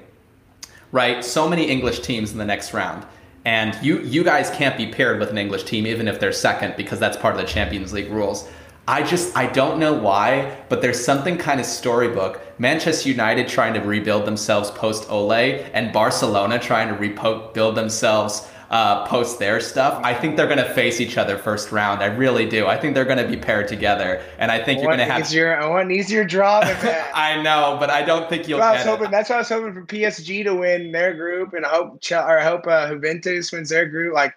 [0.91, 1.25] right?
[1.25, 3.03] So many English teams in the next round.
[3.45, 6.75] And you, you guys can't be paired with an English team, even if they're second,
[6.75, 8.47] because that's part of the Champions League rules.
[8.87, 12.41] I just I don't know why, but there's something kind of storybook.
[12.57, 19.05] Manchester United trying to rebuild themselves post Ole, and Barcelona trying to rebuild themselves uh,
[19.07, 20.01] post their stuff.
[20.03, 22.01] I think they're going to face each other first round.
[22.01, 22.67] I really do.
[22.67, 25.05] I think they're going to be paired together, and I think I you're going to
[25.05, 25.57] have easier.
[25.57, 27.11] I want an easier draw than that.
[27.13, 28.59] I know, but I don't think you'll.
[28.59, 31.69] That's, hoping, that's why I was hoping for PSG to win their group, and I
[31.69, 34.13] hope or I hope uh, Juventus wins their group.
[34.13, 34.35] Like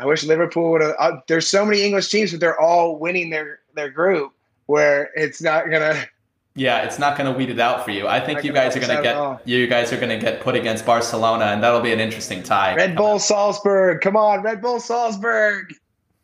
[0.00, 0.94] I wish Liverpool would have.
[0.98, 4.32] Uh, there's so many English teams, but they're all winning their their group
[4.66, 6.06] where it's not gonna.
[6.56, 8.08] Yeah, it's not going to weed it out for you.
[8.08, 10.84] I think you guys are going to get you guys are to get put against
[10.84, 12.74] Barcelona, and that'll be an interesting tie.
[12.74, 15.72] Red Bull Salzburg, come on, Red Bull Salzburg.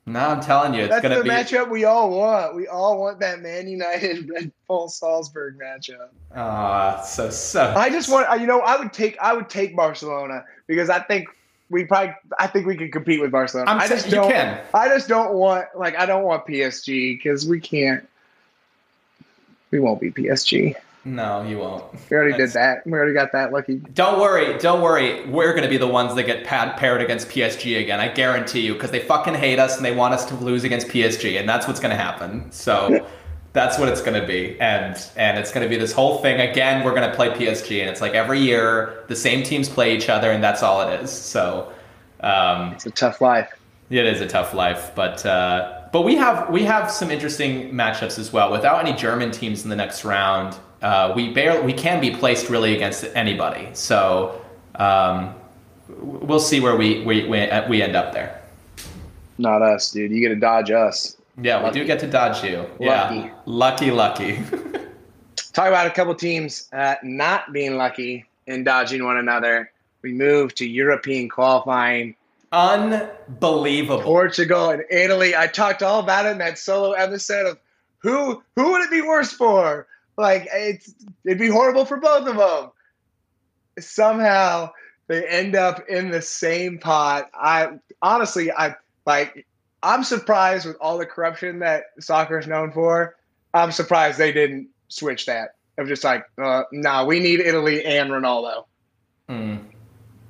[0.08, 2.54] No, I'm telling you, it's That's going to be the matchup we all want.
[2.54, 6.08] We all want that Man United Red Bull Salzburg matchup.
[6.34, 7.74] Ah, so so.
[7.76, 11.28] I just want you know I would take I would take Barcelona because I think
[11.70, 13.70] we probably I think we can compete with Barcelona.
[13.70, 14.31] I'm I just don't.
[14.31, 14.61] Can.
[14.74, 18.07] I just don't want like I don't want PSG because we can't.
[19.70, 20.76] We won't be PSG.
[21.05, 21.85] No, you won't.
[22.11, 22.85] We already That's, did that.
[22.85, 23.76] We already got that lucky.
[23.76, 25.24] Don't worry, don't worry.
[25.26, 28.00] We're going to be the ones that get paired against PSG again.
[28.00, 30.88] I guarantee you, because they fucking hate us and they want us to lose against
[30.88, 32.50] PSG, and that's what's going to happen.
[32.50, 33.07] So.
[33.56, 34.60] that's what it's going to be.
[34.60, 36.40] And and it's going to be this whole thing.
[36.40, 39.96] Again we're going to play psg and it's like every year the same teams play
[39.96, 41.10] each other and that's all it is.
[41.10, 41.72] So
[42.20, 43.50] um, it's a tough life.
[43.88, 48.18] it is a tough life but uh, but we have we have some interesting matchups
[48.18, 48.52] as well.
[48.52, 52.50] Without any german teams in the next round uh, we barely we can be placed
[52.50, 53.70] really against anybody.
[53.72, 55.34] So um,
[55.88, 58.42] we'll see where we, we we we end up there.
[59.38, 60.10] Not us dude.
[60.12, 61.79] You got to dodge us yeah, lucky.
[61.79, 62.66] we do get to dodge you.
[62.79, 63.16] Lucky.
[63.16, 64.37] Yeah, lucky, lucky.
[65.53, 69.70] Talk about a couple teams uh, not being lucky in dodging one another.
[70.03, 72.14] we move to European qualifying.
[72.53, 74.03] Unbelievable.
[74.03, 75.35] Portugal and Italy.
[75.37, 77.59] I talked all about it in that solo episode of
[77.99, 79.87] who who would it be worse for?
[80.16, 80.94] Like it's
[81.25, 82.70] it'd be horrible for both of them.
[83.79, 84.70] Somehow
[85.09, 87.31] they end up in the same pot.
[87.35, 89.46] I honestly, I like.
[89.87, 93.14] I'm surprised with all the corruption that soccer is known for.
[93.55, 95.55] I'm surprised they didn't switch that.
[95.79, 98.64] Of just like, uh, no, nah, we need Italy and Ronaldo.
[99.29, 99.64] Mm.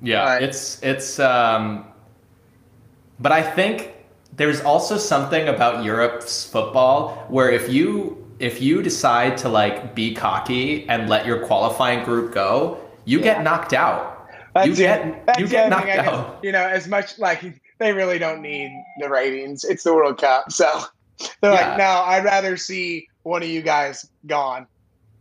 [0.01, 1.19] Yeah, it's it's.
[1.19, 1.85] um
[3.19, 3.93] But I think
[4.35, 10.13] there's also something about Europe's football where if you if you decide to like be
[10.13, 13.23] cocky and let your qualifying group go, you yeah.
[13.23, 14.29] get knocked out.
[14.53, 16.43] That's you get That's you get knocked out.
[16.43, 19.63] you know, as much like they really don't need the ratings.
[19.63, 20.65] It's the World Cup, so
[21.41, 21.69] they're yeah.
[21.69, 24.67] like, no, I'd rather see one of you guys gone.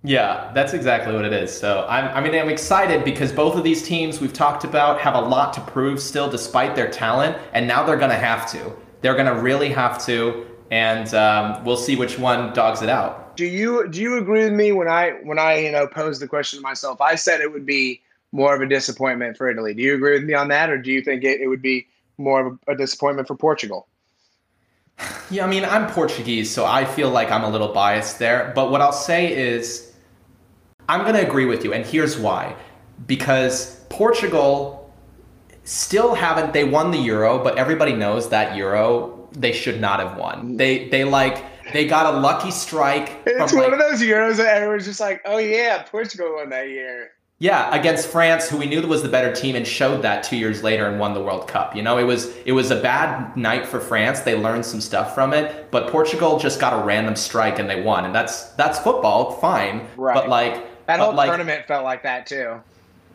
[0.03, 1.53] Yeah, that's exactly what it is.
[1.53, 5.17] So I'm, I mean, I'm excited because both of these teams we've talked about have
[5.17, 8.73] a lot to prove still, despite their talent, and now they're going to have to.
[9.01, 13.37] They're going to really have to, and um, we'll see which one dogs it out.
[13.37, 16.29] Do you do you agree with me when I when I you know posed the
[16.29, 17.01] question to myself?
[17.01, 18.01] I said it would be
[18.33, 19.75] more of a disappointment for Italy.
[19.75, 21.87] Do you agree with me on that, or do you think it, it would be
[22.19, 23.89] more of a, a disappointment for Portugal?
[25.31, 28.53] Yeah, I mean, I'm Portuguese, so I feel like I'm a little biased there.
[28.55, 29.93] But what I'll say is,
[30.89, 32.57] I'm going to agree with you, and here's why.
[33.07, 34.95] Because Portugal
[35.65, 40.17] still haven't, they won the Euro, but everybody knows that Euro they should not have
[40.17, 40.55] won.
[40.55, 40.59] Mm.
[40.59, 43.13] They, they like, they got a lucky strike.
[43.27, 46.69] It's one like, of those Euros that everyone's just like, oh yeah, Portugal won that
[46.69, 47.11] year.
[47.39, 50.63] Yeah, against France, who we knew was the better team, and showed that two years
[50.63, 51.77] later and won the World Cup.
[51.77, 54.21] You know, it was it was a bad night for France.
[54.21, 57.83] They learned some stuff from it, but Portugal just got a random strike and they
[57.83, 59.87] won, and that's that's football, fine.
[59.99, 60.15] Right.
[60.15, 62.59] But like that whole like, tournament felt like that too.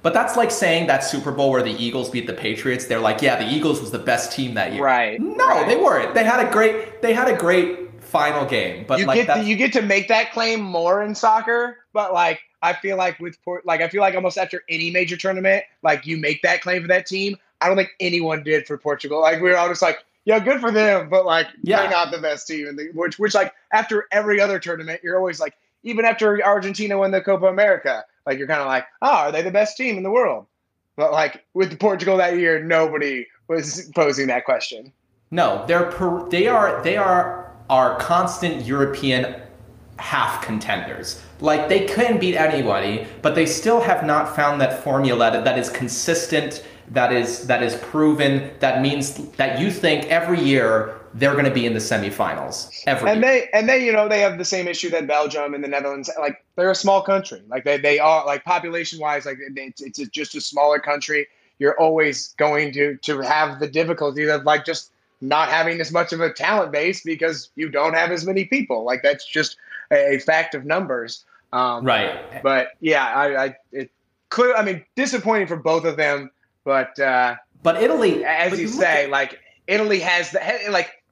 [0.04, 2.86] But that's like saying that Super Bowl where the Eagles beat the Patriots.
[2.86, 4.84] They're like, yeah, the Eagles was the best team that year.
[4.84, 5.20] Right.
[5.20, 5.68] No, right.
[5.68, 6.14] they weren't.
[6.14, 8.86] They had a great they had a great final game.
[8.88, 12.14] But you like get to, you get to make that claim more in soccer, but
[12.14, 15.64] like I feel like with Port, like I feel like almost after any major tournament,
[15.84, 17.38] like you make that claim for that team.
[17.60, 19.22] I don't think anyone did for Portugal.
[19.22, 21.82] Like we were all just like, yeah, good for them, but like yeah.
[21.82, 22.76] they're not the best team.
[22.76, 27.12] The, which, which like after every other tournament, you're always like, even after Argentina won
[27.12, 30.04] the Copa America, like you're kind of like, oh, are they the best team in
[30.04, 30.46] the world?
[30.96, 34.94] But like with Portugal that year, nobody was posing that question.
[35.32, 39.42] No, they're per, they are they are our constant European
[39.98, 41.22] half contenders.
[41.42, 45.58] Like they can beat anybody, but they still have not found that formula that, that
[45.58, 51.34] is consistent, that is that is proven, that means that you think every year they're
[51.34, 52.84] going to be in the semifinals.
[52.86, 53.32] Every and year.
[53.32, 56.10] they and they you know they have the same issue that belgium and the netherlands
[56.20, 57.42] like they're a small country.
[57.48, 61.28] Like they, they are like population wise like it's, it's just a smaller country.
[61.60, 66.14] You're always going to to have the difficulty of like just not having as much
[66.14, 68.84] of a talent base because you don't have as many people.
[68.84, 69.58] Like that's just
[69.92, 72.42] a, a fact of numbers um, right.
[72.44, 73.92] But yeah, I, I it
[74.30, 74.56] clear.
[74.56, 76.32] I mean, disappointing for both of them.
[76.64, 81.04] But uh, but Italy, as but you, you say, at- like Italy has the like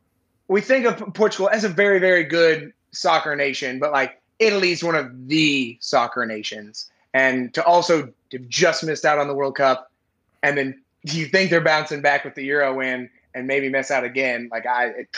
[0.48, 4.96] we think of Portugal as a very very good soccer nation, but like Italy's one
[4.96, 9.92] of the soccer nations, and to also have just missed out on the World Cup,
[10.44, 14.04] and then you think they're bouncing back with the Euro win and maybe miss out
[14.04, 14.50] again.
[14.52, 15.18] Like I, it,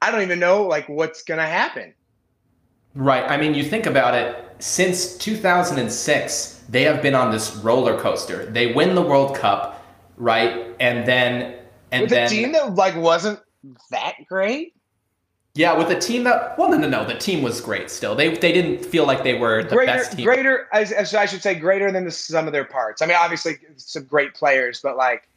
[0.00, 1.94] I don't even know like what's gonna happen.
[2.94, 3.24] Right.
[3.28, 8.46] I mean, you think about it, since 2006, they have been on this roller coaster.
[8.46, 9.84] They win the World Cup,
[10.16, 10.66] right?
[10.78, 11.56] And then
[11.90, 13.40] and with then a team that like wasn't
[13.90, 14.76] that great.
[15.54, 17.04] Yeah, with a team that well, no, no, no.
[17.04, 17.90] The team was great.
[17.90, 20.24] Still, they they didn't feel like they were the greater, best team.
[20.24, 23.02] Greater, as, as I should say, greater than the sum of their parts.
[23.02, 25.28] I mean, obviously, some great players, but like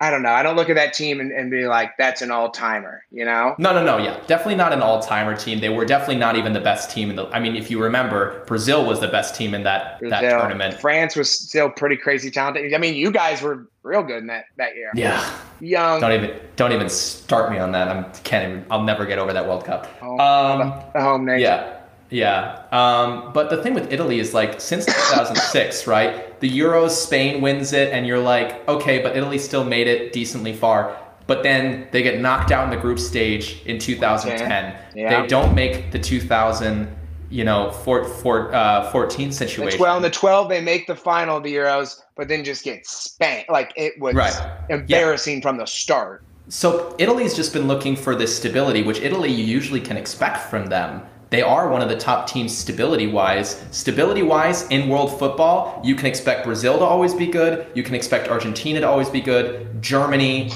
[0.00, 0.30] I don't know.
[0.30, 3.24] I don't look at that team and, and be like, that's an all timer, you
[3.24, 3.56] know?
[3.58, 3.98] No, no, no.
[3.98, 4.20] Yeah.
[4.28, 5.58] Definitely not an all timer team.
[5.58, 7.26] They were definitely not even the best team in the.
[7.28, 10.80] I mean, if you remember, Brazil was the best team in that, Brazil, that tournament.
[10.80, 12.72] France was still pretty crazy talented.
[12.72, 14.92] I mean, you guys were real good in that, that year.
[14.94, 15.36] Yeah.
[15.60, 16.00] Young.
[16.00, 17.88] Don't even don't even start me on that.
[17.88, 18.66] I'm can't even.
[18.70, 19.86] I'll never get over that World Cup.
[19.98, 21.40] Home, um, the home nation.
[21.40, 21.77] Yeah.
[22.10, 22.62] Yeah.
[22.72, 26.38] Um, but the thing with Italy is like since 2006, right?
[26.40, 30.52] The Euros, Spain wins it, and you're like, okay, but Italy still made it decently
[30.52, 30.96] far.
[31.26, 34.40] But then they get knocked out in the group stage in 2010.
[34.40, 34.82] Okay.
[34.94, 35.20] Yeah.
[35.20, 36.88] They don't make the 2000,
[37.28, 39.78] you know, four, four, uh, 14 situation.
[39.78, 42.86] Well, in the 12, they make the final of the Euros, but then just get
[42.86, 43.50] spanked.
[43.50, 44.50] Like it was right.
[44.70, 45.42] embarrassing yeah.
[45.42, 46.24] from the start.
[46.48, 50.66] So Italy's just been looking for this stability, which Italy you usually can expect from
[50.66, 53.62] them they are one of the top teams stability wise.
[53.70, 57.66] Stability wise in world football, you can expect Brazil to always be good.
[57.74, 59.82] You can expect Argentina to always be good.
[59.82, 60.50] Germany,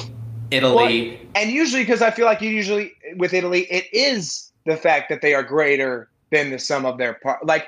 [0.51, 1.11] Italy.
[1.11, 5.09] Well, and usually, because I feel like you usually with Italy, it is the fact
[5.11, 7.45] that they are greater than the sum of their part.
[7.45, 7.67] Like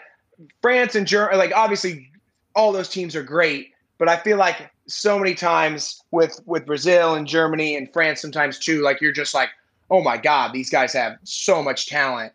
[0.62, 2.10] France and Germany, like obviously
[2.54, 7.14] all those teams are great, but I feel like so many times with with Brazil
[7.14, 9.50] and Germany and France sometimes too, like you're just like,
[9.90, 12.32] oh my God, these guys have so much talent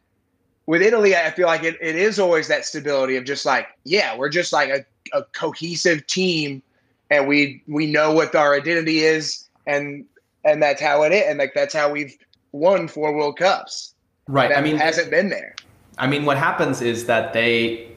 [0.69, 4.15] with Italy, I feel like it, it is always that stability of just like, yeah,
[4.15, 4.86] we're just like a,
[5.17, 6.62] a cohesive team
[7.10, 10.05] and we we know what our identity is and
[10.45, 11.23] and that's how it is.
[11.27, 12.15] And like that's how we've
[12.51, 13.95] won four World Cups.
[14.27, 14.55] Right.
[14.55, 15.55] I mean hasn't been there.
[15.97, 17.89] I mean what happens is that they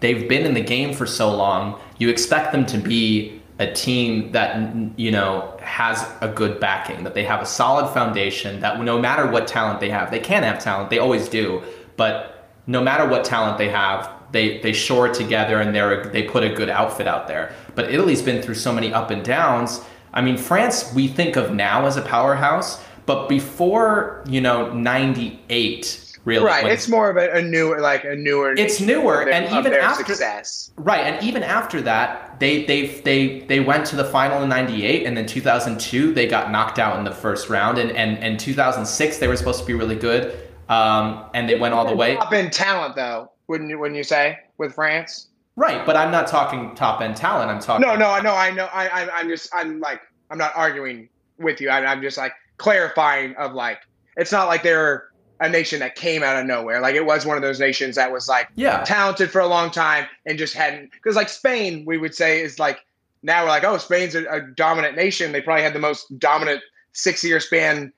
[0.00, 4.32] they've been in the game for so long, you expect them to be a team
[4.32, 8.98] that you know has a good backing, that they have a solid foundation, that no
[8.98, 11.62] matter what talent they have, they can have talent, they always do,
[11.96, 16.24] but no matter what talent they have, they they shore it together and they're they
[16.24, 17.54] put a good outfit out there.
[17.74, 19.80] But Italy's been through so many up and downs.
[20.12, 26.00] I mean, France we think of now as a powerhouse, but before you know '98.
[26.24, 26.64] Really, right.
[26.64, 28.54] it's more of a, a newer, like a newer.
[28.56, 33.40] It's newer, their, and even after success, right, and even after that, they they they
[33.40, 37.04] they went to the final in '98, and then 2002 they got knocked out in
[37.04, 41.24] the first round, and and and 2006 they were supposed to be really good um,
[41.34, 42.16] and they went all the way.
[42.16, 43.78] Top end talent, though, wouldn't you?
[43.78, 45.28] Wouldn't you say with France?
[45.56, 47.50] Right, but I'm not talking top end talent.
[47.50, 47.86] I'm talking.
[47.86, 48.68] No, no, I know, I know.
[48.72, 50.00] I, I, I'm just, I'm like,
[50.30, 51.68] I'm not arguing with you.
[51.68, 53.78] I, I'm just like clarifying of like,
[54.16, 56.80] it's not like they're a nation that came out of nowhere.
[56.80, 58.82] Like it was one of those nations that was like yeah.
[58.84, 62.58] talented for a long time and just hadn't because like Spain, we would say is
[62.58, 62.84] like
[63.22, 65.32] now we're like, oh, Spain's a, a dominant nation.
[65.32, 67.92] They probably had the most dominant six year span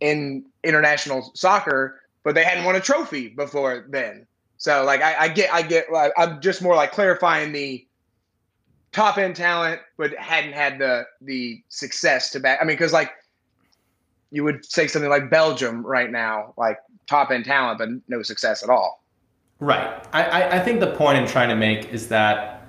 [0.00, 4.26] in international soccer but they hadn't won a trophy before then.
[4.58, 7.86] So like I, I get I get I'm just more like clarifying the
[8.92, 12.58] top end talent, but hadn't had the the success to back.
[12.60, 13.12] I mean, because like
[14.30, 18.62] you would say something like Belgium right now, like top end talent, but no success
[18.62, 19.02] at all.
[19.58, 20.06] Right.
[20.12, 22.62] I, I think the point I'm trying to make is that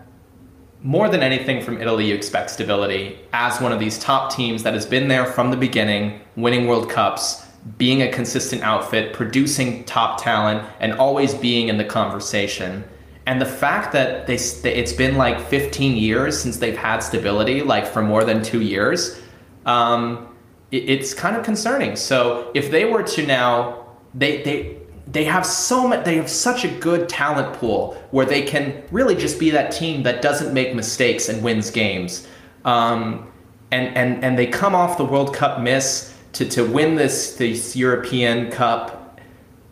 [0.81, 4.73] more than anything from Italy, you expect stability as one of these top teams that
[4.73, 7.45] has been there from the beginning, winning World Cups
[7.77, 12.83] being a consistent outfit, producing top talent, and always being in the conversation.
[13.27, 17.85] And the fact that they it's been like 15 years since they've had stability, like
[17.85, 19.21] for more than two years,
[19.65, 20.35] um,
[20.71, 21.95] it, it's kind of concerning.
[21.95, 26.63] So if they were to now, they they they have so much they have such
[26.63, 30.73] a good talent pool where they can really just be that team that doesn't make
[30.75, 32.27] mistakes and wins games
[32.65, 33.31] um,
[33.71, 37.75] and and and they come off the world cup miss to, to win this this
[37.75, 39.19] European Cup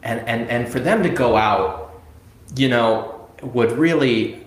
[0.04, 2.02] and, and, and for them to go out,
[2.56, 4.46] you know, would really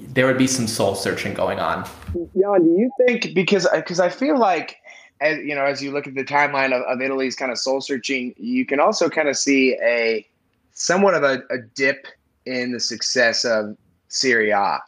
[0.00, 1.84] there would be some soul searching going on.
[2.14, 4.76] Jan, do you think because because I feel like
[5.20, 7.80] as you know as you look at the timeline of, of Italy's kind of soul
[7.80, 10.26] searching, you can also kind of see a
[10.72, 12.06] somewhat of a, a dip
[12.44, 13.76] in the success of
[14.08, 14.80] Serie A.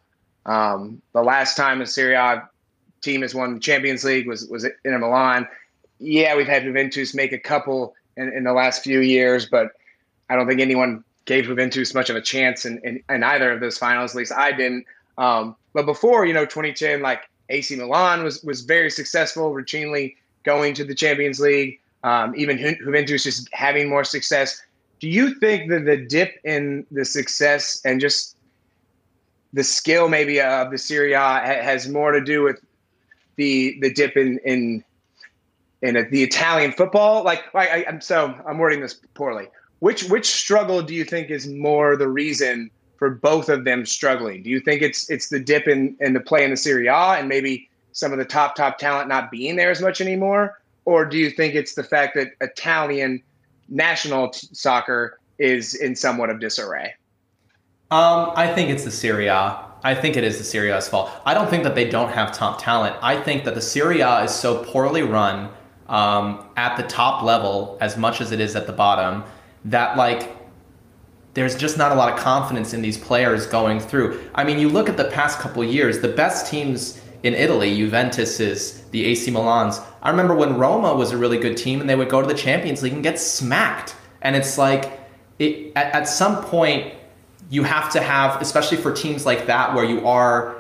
[0.47, 2.49] Um, the last time a Serie A
[3.01, 5.47] team has won the Champions League was was Inter Milan
[5.99, 9.73] yeah, we've had Juventus make a couple in, in the last few years, but
[10.31, 13.61] I don't think anyone gave Juventus much of a chance in, in, in either of
[13.61, 14.13] those finals.
[14.13, 14.87] At least I didn't.
[15.19, 20.75] Um, but before, you know, 2010, like AC Milan was was very successful, routinely going
[20.75, 21.81] to the Champions League.
[22.05, 24.63] Um, even Juventus just having more success.
[25.01, 28.37] Do you think that the dip in the success and just
[29.53, 32.61] the skill maybe of the Serie A has more to do with
[33.37, 34.85] the the dip in in
[35.83, 37.25] in the Italian football?
[37.25, 39.47] Like, I, I'm so I'm wording this poorly.
[39.81, 44.43] Which which struggle do you think is more the reason for both of them struggling?
[44.43, 47.17] Do you think it's it's the dip in in the play in the Serie A
[47.17, 51.05] and maybe some of the top top talent not being there as much anymore, or
[51.05, 53.23] do you think it's the fact that Italian
[53.69, 56.95] national t- soccer is in somewhat of disarray?
[57.91, 59.65] Um, I think it's the Serie A.
[59.85, 61.11] I think it is the Serie A's fault.
[61.25, 62.97] I don't think that they don't have top talent.
[63.01, 65.51] I think that the Serie A is so poorly run
[65.89, 69.25] um, at the top level as much as it is at the bottom
[69.65, 70.37] that like
[71.35, 74.21] there's just not a lot of confidence in these players going through.
[74.35, 78.39] I mean, you look at the past couple years, the best teams in Italy, Juventus
[78.91, 79.85] the AC Milans.
[80.03, 82.35] I remember when Roma was a really good team and they would go to the
[82.35, 83.95] Champions League and get smacked.
[84.23, 84.99] And it's like,
[85.39, 86.93] it, at, at some point,
[87.51, 90.57] you have to have, especially for teams like that, where you are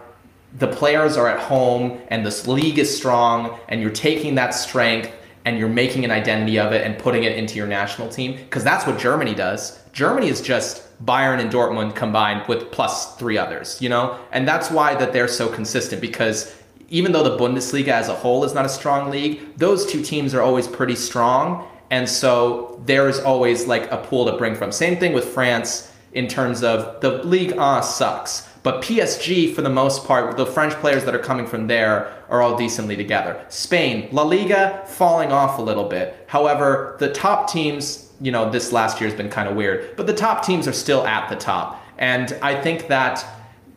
[0.58, 5.10] the players are at home and this league is strong and you're taking that strength
[5.48, 8.62] and you're making an identity of it and putting it into your national team because
[8.62, 9.82] that's what Germany does.
[9.94, 14.18] Germany is just Bayern and Dortmund combined with plus three others, you know?
[14.30, 16.54] And that's why that they're so consistent because
[16.90, 20.34] even though the Bundesliga as a whole is not a strong league, those two teams
[20.34, 21.66] are always pretty strong.
[21.90, 24.70] And so there is always like a pool to bring from.
[24.70, 28.47] Same thing with France in terms of the league ah sucks.
[28.62, 32.42] But PSG, for the most part, the French players that are coming from there are
[32.42, 33.44] all decently together.
[33.48, 36.24] Spain, La Liga, falling off a little bit.
[36.26, 40.06] However, the top teams, you know, this last year has been kind of weird, but
[40.06, 41.82] the top teams are still at the top.
[41.98, 43.24] And I think that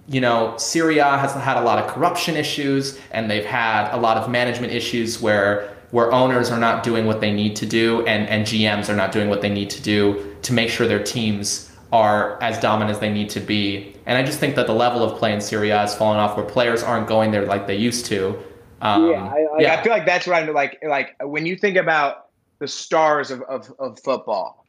[0.08, 3.98] you know, Serie A has had a lot of corruption issues and they've had a
[3.98, 8.06] lot of management issues where where owners are not doing what they need to do
[8.06, 11.04] and, and GMs are not doing what they need to do to make sure their
[11.04, 13.94] teams are as dominant as they need to be.
[14.06, 16.38] And I just think that the level of play in Serie A has fallen off
[16.38, 18.42] where players aren't going there like they used to.
[18.82, 20.80] Um, yeah, I, like, yeah, I feel like that's what I'm like.
[20.84, 22.30] Like when you think about
[22.60, 24.66] the stars of, of, of football,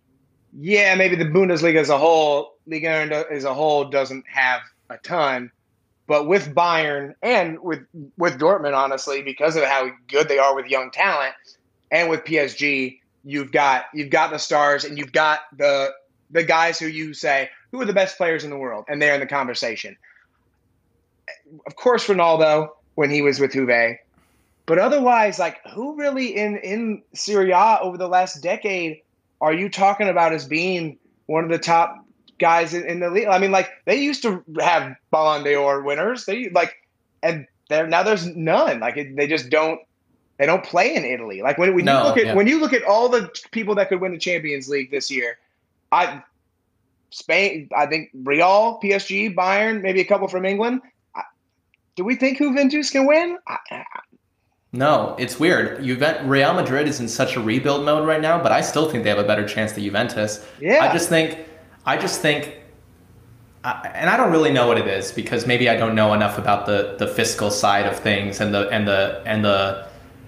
[0.59, 4.61] yeah, maybe the Bundesliga as a whole, Liga as a whole doesn't have
[4.91, 5.51] a ton.
[6.07, 7.81] But with Bayern and with
[8.19, 11.35] with Dortmund, honestly, because of how good they are with young talent,
[11.91, 15.93] and with PSG, you've got you've got the stars and you've got the
[16.33, 19.15] the guys who you say who are the best players in the world, and they're
[19.15, 19.97] in the conversation.
[21.67, 23.97] Of course, Ronaldo when he was with Juve,
[24.67, 29.03] but otherwise, like who really in in Serie A over the last decade
[29.41, 32.05] are you talking about as being one of the top
[32.39, 33.27] guys in, in, the league.
[33.27, 36.27] I mean, like they used to have Ballon d'Or winners.
[36.27, 36.75] They like,
[37.23, 38.81] and there now there's none.
[38.81, 39.81] Like it, they just don't.
[40.39, 41.41] They don't play in Italy.
[41.41, 42.35] Like when, when no, you look at yeah.
[42.35, 45.39] when you look at all the people that could win the Champions League this year,
[45.93, 46.23] I
[47.11, 47.69] Spain.
[47.77, 50.81] I think Real, PSG, Bayern, maybe a couple from England.
[51.15, 51.23] I,
[51.95, 53.39] do we think Juventus can win?
[53.47, 53.59] I,
[54.73, 55.85] no, it's weird.
[55.85, 59.05] Juventus, Real Madrid is in such a rebuild mode right now, but I still think
[59.05, 60.45] they have a better chance than Juventus.
[60.59, 60.83] Yeah.
[60.83, 61.39] I just think
[61.85, 62.57] I just think,
[63.65, 66.65] and I don't really know what it is because maybe I don't know enough about
[66.65, 69.87] the the fiscal side of things and the and the and the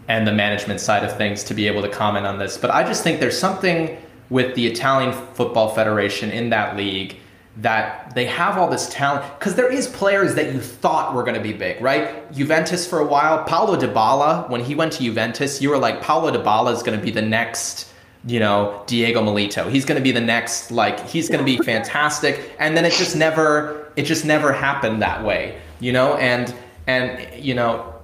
[0.09, 2.59] and the management side of things to be able to comment on this.
[2.59, 3.97] But I just think there's something
[4.31, 7.17] with the Italian Football Federation in that league
[7.57, 11.37] that they have all this talent because there is players that you thought were going
[11.37, 12.31] to be big, right?
[12.33, 16.33] Juventus for a while, Paulo Dybala, when he went to Juventus, you were like Paulo
[16.33, 17.91] Dybala is going to be the next
[18.27, 19.71] you know, Diego Milito.
[19.71, 22.93] He's going to be the next like he's going to be fantastic and then it
[22.93, 26.15] just never it just never happened that way, you know?
[26.17, 26.55] And
[26.87, 27.95] and you know,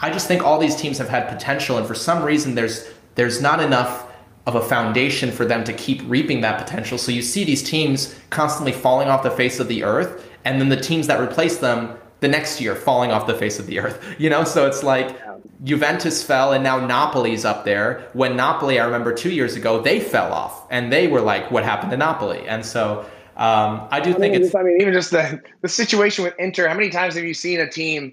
[0.00, 3.40] I just think all these teams have had potential and for some reason there's there's
[3.40, 4.09] not enough
[4.54, 6.98] of a foundation for them to keep reaping that potential.
[6.98, 10.68] So you see these teams constantly falling off the face of the earth and then
[10.68, 14.04] the teams that replace them the next year falling off the face of the earth.
[14.18, 15.16] You know, so it's like
[15.64, 18.08] Juventus fell and now Napoli's up there.
[18.12, 21.64] When Napoli, I remember two years ago, they fell off and they were like, what
[21.64, 22.46] happened to Napoli?
[22.46, 24.54] And so um, I do I think mean, it's.
[24.54, 27.60] I mean, even just the, the situation with Inter, how many times have you seen
[27.60, 28.12] a team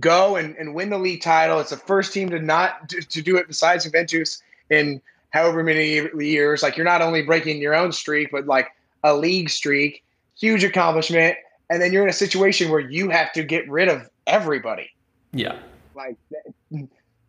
[0.00, 1.60] go and, and win the league title?
[1.60, 5.02] It's the first team to not to, to do it besides Juventus in
[5.32, 6.62] however many years.
[6.62, 8.68] Like you're not only breaking your own streak, but like
[9.04, 10.04] a league streak.
[10.38, 11.36] Huge accomplishment
[11.72, 14.90] and then you're in a situation where you have to get rid of everybody.
[15.32, 15.56] Yeah.
[15.94, 16.16] Like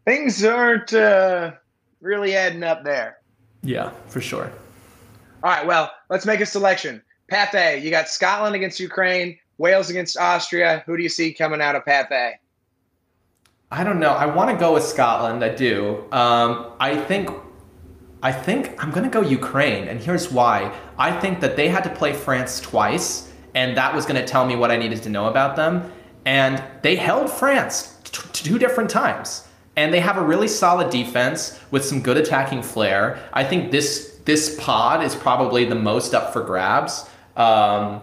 [0.04, 1.54] things aren't uh,
[2.02, 3.20] really adding up there.
[3.62, 4.52] Yeah, for sure.
[5.44, 7.02] All right, well, let's make a selection.
[7.30, 10.84] Path A, you got Scotland against Ukraine, Wales against Austria.
[10.86, 12.34] Who do you see coming out of Path A?
[13.72, 14.12] I don't know.
[14.12, 15.42] I want to go with Scotland.
[15.42, 16.04] I do.
[16.12, 17.30] Um, I think
[18.24, 20.74] I think I'm going to go Ukraine, and here's why.
[20.98, 24.46] I think that they had to play France twice, and that was going to tell
[24.46, 25.92] me what I needed to know about them.
[26.26, 29.46] And they held France t- two different times,
[29.76, 33.20] and they have a really solid defense with some good attacking flair.
[33.34, 37.10] I think this this pod is probably the most up for grabs.
[37.36, 38.02] Um,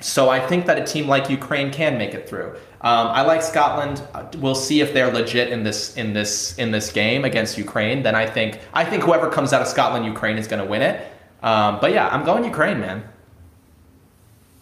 [0.00, 2.54] so I think that a team like Ukraine can make it through.
[2.82, 4.02] Um, I like Scotland.
[4.38, 8.02] We'll see if they're legit in this in this in this game against Ukraine.
[8.02, 10.82] Then I think I think whoever comes out of Scotland Ukraine is going to win
[10.82, 11.06] it.
[11.44, 13.04] Um, but yeah, I'm going Ukraine, man.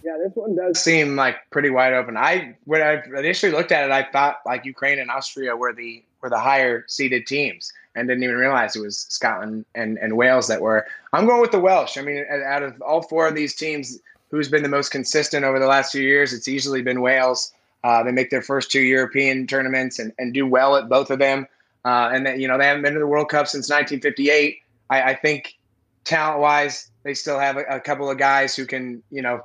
[0.03, 2.19] Yeah, this one does seem like pretty wide open.
[2.19, 6.03] I when I initially looked at it, I thought like Ukraine and Austria were the
[6.21, 10.47] were the higher seeded teams, and didn't even realize it was Scotland and, and Wales
[10.49, 10.87] that were.
[11.15, 11.97] I'm going with the Welsh.
[11.97, 13.99] I mean, out of all four of these teams,
[14.31, 16.35] who's been the most consistent over the last few years?
[16.35, 17.53] It's easily been Wales.
[17.83, 21.19] Uh, they make their first two European tournaments and, and do well at both of
[21.19, 21.47] them.
[21.85, 24.59] Uh, and that you know they haven't been to the World Cup since 1958.
[24.91, 25.57] I, I think
[26.05, 29.43] talent wise, they still have a, a couple of guys who can you know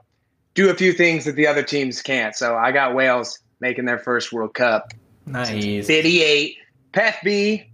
[0.53, 2.35] do a few things that the other teams can't.
[2.35, 4.93] So I got Wales making their first World Cup.
[5.25, 5.87] Nice.
[5.87, 6.57] 58.
[6.91, 7.69] Path B,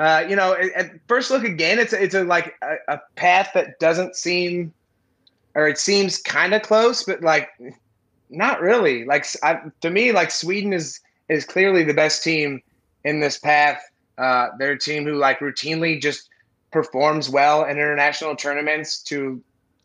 [0.00, 3.00] Uh, you know, at, at, first look again, it's a, it's a like a, a
[3.16, 4.72] path that doesn't seem,
[5.54, 7.50] or it seems kind of close, but like
[8.32, 9.04] not really.
[9.04, 12.62] Like I, to me, like Sweden is is clearly the best team
[13.04, 13.82] in this path.
[14.18, 16.28] Uh, they're a team who like routinely just
[16.70, 19.42] performs well in international tournaments to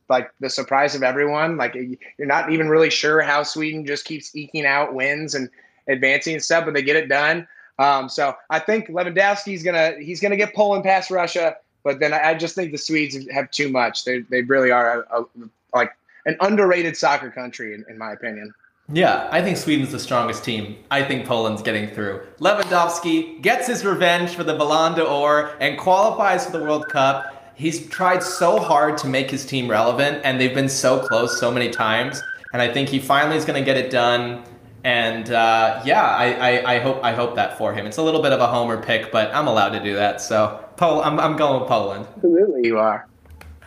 [0.10, 1.58] like the surprise of everyone.
[1.58, 5.50] Like you're not even really sure how Sweden just keeps eking out wins and
[5.88, 7.48] advancing and stuff, but they get it done.
[7.80, 12.30] Um, so I think Lewandowski's gonna he's gonna get Poland past Russia, but then I,
[12.30, 14.04] I just think the Swedes have too much.
[14.04, 15.26] They they really are a, a,
[15.74, 15.92] like
[16.28, 18.54] an underrated soccer country, in, in my opinion.
[18.94, 20.78] Yeah, I think Sweden's the strongest team.
[20.92, 22.26] I think Poland's getting through.
[22.40, 27.54] Lewandowski gets his revenge for the Ballon d'Or and qualifies for the World Cup.
[27.56, 31.52] He's tried so hard to make his team relevant, and they've been so close so
[31.52, 32.22] many times.
[32.54, 34.44] And I think he finally is going to get it done.
[34.84, 37.88] And uh, yeah, I, I, I, hope I hope that for him.
[37.88, 40.22] It's a little bit of a homer pick, but I'm allowed to do that.
[40.22, 42.08] So Pol- I'm, I'm going with Poland.
[42.16, 43.06] Absolutely, you are.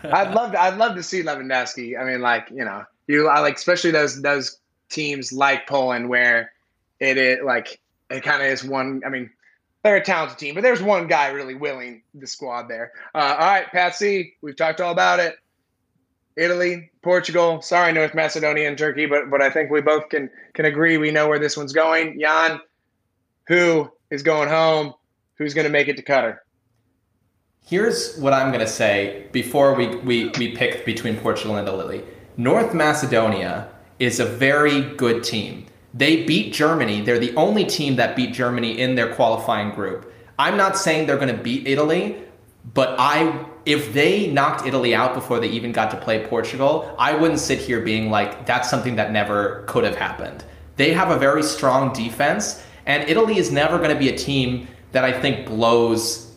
[0.04, 2.00] I'd love to, I'd love to see Lewandowski.
[2.00, 6.52] I mean, like you know, you I like especially those those teams like Poland where
[6.98, 7.80] it is like
[8.10, 9.02] it kind of is one.
[9.04, 9.30] I mean,
[9.82, 12.92] they're a talented team, but there's one guy really willing the squad there.
[13.14, 15.36] Uh, all right, Path C, we've talked all about it.
[16.36, 17.60] Italy, Portugal.
[17.60, 21.10] Sorry, North Macedonia and Turkey, but but I think we both can can agree we
[21.10, 22.18] know where this one's going.
[22.20, 22.60] Jan,
[23.46, 24.94] who is going home?
[25.36, 26.38] Who's going to make it to Qatar?
[27.66, 32.02] Here's what I'm going to say before we, we, we pick between Portugal and Italy.
[32.36, 33.68] North Macedonia
[34.00, 35.66] is a very good team.
[35.94, 37.00] They beat Germany.
[37.00, 40.12] They're the only team that beat Germany in their qualifying group.
[40.36, 42.16] I'm not saying they're going to beat Italy,
[42.74, 47.14] but I if they knocked Italy out before they even got to play Portugal, I
[47.14, 50.44] wouldn't sit here being like that's something that never could have happened.
[50.76, 54.66] They have a very strong defense, and Italy is never going to be a team
[54.92, 56.29] that I think blows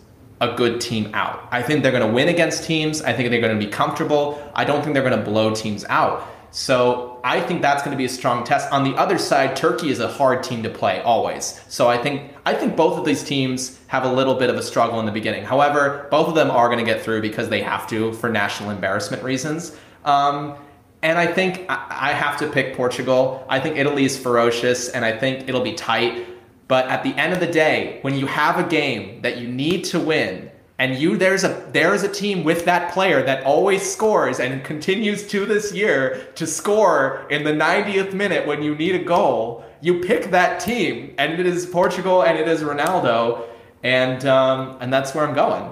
[0.44, 1.48] a good team out.
[1.52, 3.02] I think they're going to win against teams.
[3.02, 4.52] I think they're going to be comfortable.
[4.54, 6.28] I don't think they're going to blow teams out.
[6.52, 8.72] So I think that's going to be a strong test.
[8.72, 11.60] On the other side, Turkey is a hard team to play always.
[11.68, 14.62] So I think I think both of these teams have a little bit of a
[14.62, 15.46] struggle in the beginning.
[15.46, 18.70] However, both of them are going to get through because they have to for national
[18.70, 19.76] embarrassment reasons.
[20.06, 20.56] Um,
[21.02, 23.46] and I think I have to pick Portugal.
[23.50, 26.28] I think Italy is ferocious, and I think it'll be tight.
[26.74, 29.84] But at the end of the day, when you have a game that you need
[29.94, 30.50] to win,
[30.80, 35.28] and you there's a there's a team with that player that always scores and continues
[35.28, 40.00] to this year to score in the 90th minute when you need a goal you
[40.00, 43.46] pick that team and it is portugal and it is ronaldo
[43.84, 45.72] and um, and that's where i'm going.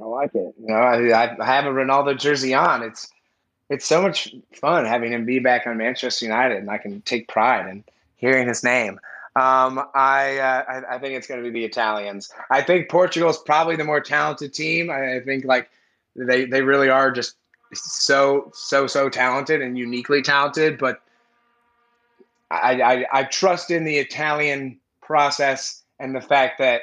[0.00, 0.54] I like it.
[0.60, 2.84] You know I, I have a ronaldo jersey on.
[2.84, 3.10] It's
[3.70, 7.26] it's so much fun having him be back on manchester united and i can take
[7.26, 7.82] pride in
[8.18, 9.00] hearing his name
[9.36, 12.32] um, I, uh, I, I think it's going to be the Italians.
[12.50, 14.90] I think Portugal is probably the more talented team.
[14.90, 15.70] I, I think like
[16.16, 17.36] they they really are just
[17.72, 20.78] so so so talented and uniquely talented.
[20.78, 21.00] But
[22.50, 26.82] I, I I trust in the Italian process and the fact that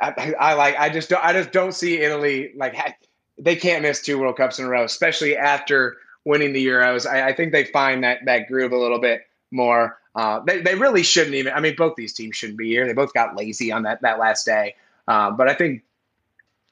[0.00, 2.74] I, I like I just don't I just don't see Italy like
[3.38, 7.06] they can't miss two World Cups in a row, especially after winning the Euros.
[7.06, 9.98] I, I think they find that that groove a little bit more.
[10.14, 11.52] Uh, they, they really shouldn't even.
[11.52, 12.86] I mean, both these teams shouldn't be here.
[12.86, 14.74] They both got lazy on that that last day.
[15.08, 15.82] Uh, but I think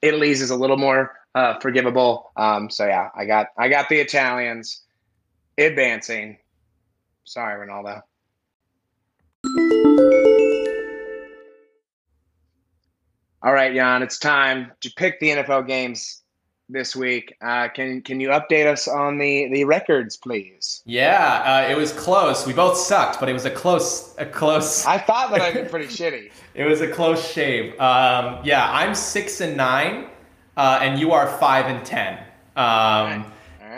[0.03, 2.32] Italy's is a little more uh, forgivable.
[2.36, 4.82] Um, so yeah, I got I got the Italians
[5.57, 6.38] advancing.
[7.24, 8.03] Sorry, Ronaldo.
[13.43, 16.22] All right, Jan, it's time to pick the NFL games
[16.73, 17.37] this week.
[17.41, 20.83] Uh, can can you update us on the the records, please?
[20.85, 22.47] Yeah, uh, it was close.
[22.47, 24.87] We both sucked, but it was a close a close.
[24.87, 26.31] I thought that I did pretty shitty.
[26.55, 27.79] It was a close shave.
[27.81, 30.07] Um, yeah, I'm six and nine,
[30.57, 32.18] uh, and you are five and ten.
[32.57, 33.33] Um,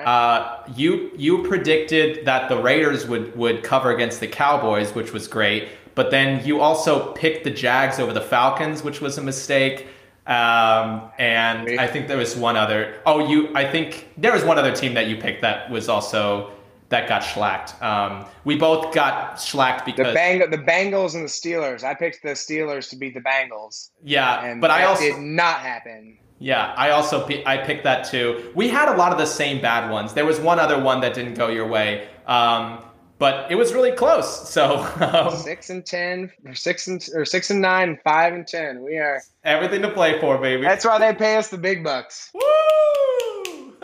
[0.04, 5.28] uh, you you predicted that the Raiders would would cover against the Cowboys, which was
[5.28, 5.68] great.
[5.94, 9.86] But then you also picked the Jags over the Falcons, which was a mistake.
[10.26, 13.00] Um, and I think there was one other.
[13.06, 13.54] Oh, you.
[13.54, 16.52] I think there was one other team that you picked that was also
[16.90, 17.82] that got schlacked.
[17.82, 21.82] Um, we both got schlacked because the, Bang- the Bengals and the Steelers.
[21.82, 23.90] I picked the Steelers to beat the Bengals.
[24.04, 26.18] Yeah, and but I also did not happen.
[26.38, 28.52] Yeah, I also I picked that too.
[28.54, 30.12] We had a lot of the same bad ones.
[30.12, 32.08] There was one other one that didn't go your way.
[32.26, 32.84] Um,
[33.22, 34.50] but it was really close.
[34.52, 38.82] So um, six and ten, or six and or six and nine, five and ten.
[38.82, 40.62] We are everything to play for, baby.
[40.62, 42.30] That's why they pay us the big bucks.
[42.34, 43.74] Woo!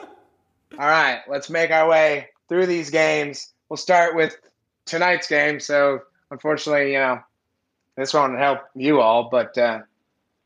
[0.78, 3.53] All right, let's make our way through these games.
[3.68, 4.36] We'll start with
[4.86, 5.61] tonight's game.
[5.61, 6.01] So
[6.32, 7.20] unfortunately, you know,
[7.97, 9.80] this won't help you all, but uh,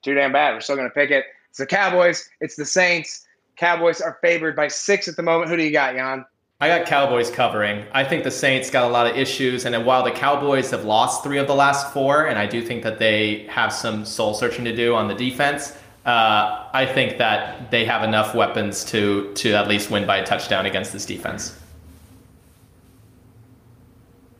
[0.02, 0.52] too damn bad.
[0.52, 1.24] We're still going to pick it.
[1.48, 2.28] It's the Cowboys.
[2.40, 3.26] It's the Saints.
[3.56, 5.50] Cowboys are favored by six at the moment.
[5.50, 6.26] Who do you got, Jan?
[6.62, 7.84] I got Cowboys covering.
[7.90, 11.24] I think the Saints got a lot of issues, and while the Cowboys have lost
[11.24, 14.64] three of the last four, and I do think that they have some soul searching
[14.66, 19.54] to do on the defense, uh, I think that they have enough weapons to to
[19.54, 21.58] at least win by a touchdown against this defense.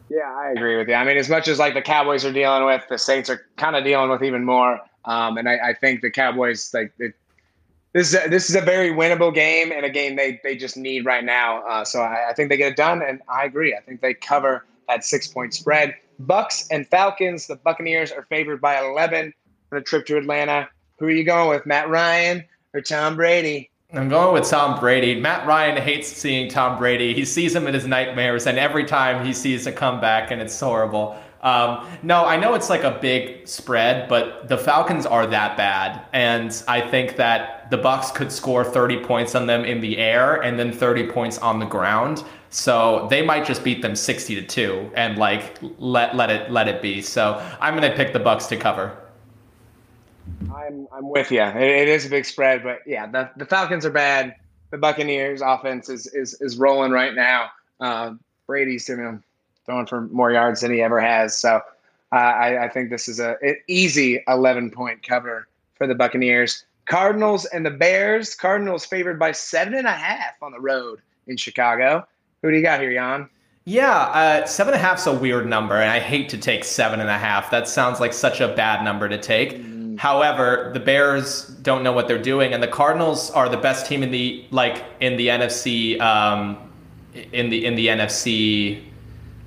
[0.09, 0.95] Yeah, I agree with you.
[0.95, 3.75] I mean, as much as like the Cowboys are dealing with, the Saints are kind
[3.75, 4.79] of dealing with even more.
[5.07, 7.15] Um, and I, I, think the Cowboys like it,
[7.93, 10.77] this is a, this is a very winnable game and a game they they just
[10.77, 11.63] need right now.
[11.67, 13.75] Uh, so I, I, think they get it done, and I agree.
[13.75, 15.95] I think they cover that six point spread.
[16.19, 17.47] Bucks and Falcons.
[17.47, 19.35] The Buccaneers are favored by eleven
[19.69, 20.69] for the trip to Atlanta.
[20.99, 23.71] Who are you going with, Matt Ryan or Tom Brady?
[23.95, 25.21] I'm going with Tom Brady.
[25.21, 27.13] Matt Ryan hates seeing Tom Brady.
[27.13, 30.59] He sees him in his nightmares, and every time he sees a comeback, and it's
[30.59, 31.21] horrible.
[31.43, 36.03] Um, no, I know it's like a big spread, but the Falcons are that bad,
[36.13, 40.43] and I think that the Bucks could score 30 points on them in the air
[40.43, 42.23] and then 30 points on the ground.
[42.51, 46.69] So they might just beat them 60 to two and like let let it let
[46.69, 47.01] it be.
[47.01, 48.97] So I'm gonna pick the Bucks to cover.
[50.55, 51.41] I'm I'm with you.
[51.41, 54.37] It, it is a big spread, but yeah, the, the Falcons are bad.
[54.71, 57.51] The Buccaneers offense is is, is rolling right now.
[57.81, 58.15] Uh,
[58.47, 59.23] Brady's you
[59.67, 61.37] throwing for more yards than he ever has.
[61.37, 61.61] So
[62.13, 66.65] uh, I, I, think this is a an easy 11 point cover for the Buccaneers.
[66.87, 68.35] Cardinals and the Bears.
[68.35, 72.07] Cardinals favored by seven and a half on the road in Chicago.
[72.43, 73.29] Who do you got here, Jan?
[73.65, 76.99] Yeah, uh, seven and a half's a weird number, and I hate to take seven
[76.99, 77.51] and a half.
[77.53, 79.53] That sounds like such a bad number to take.
[79.53, 79.99] Mm.
[79.99, 84.03] However, the Bears don't know what they're doing, and the Cardinals are the best team
[84.03, 86.59] in the like in the NFC um,
[87.33, 88.83] in the in the NFC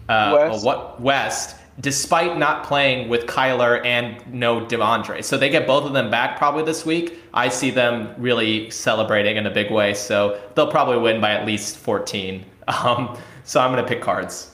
[0.09, 0.65] uh, West.
[0.65, 5.23] what West, despite not playing with Kyler and no DeAndre.
[5.23, 7.19] So they get both of them back probably this week.
[7.33, 9.93] I see them really celebrating in a big way.
[9.93, 12.45] So they'll probably win by at least 14.
[12.67, 14.49] Um, so I'm going to pick cards.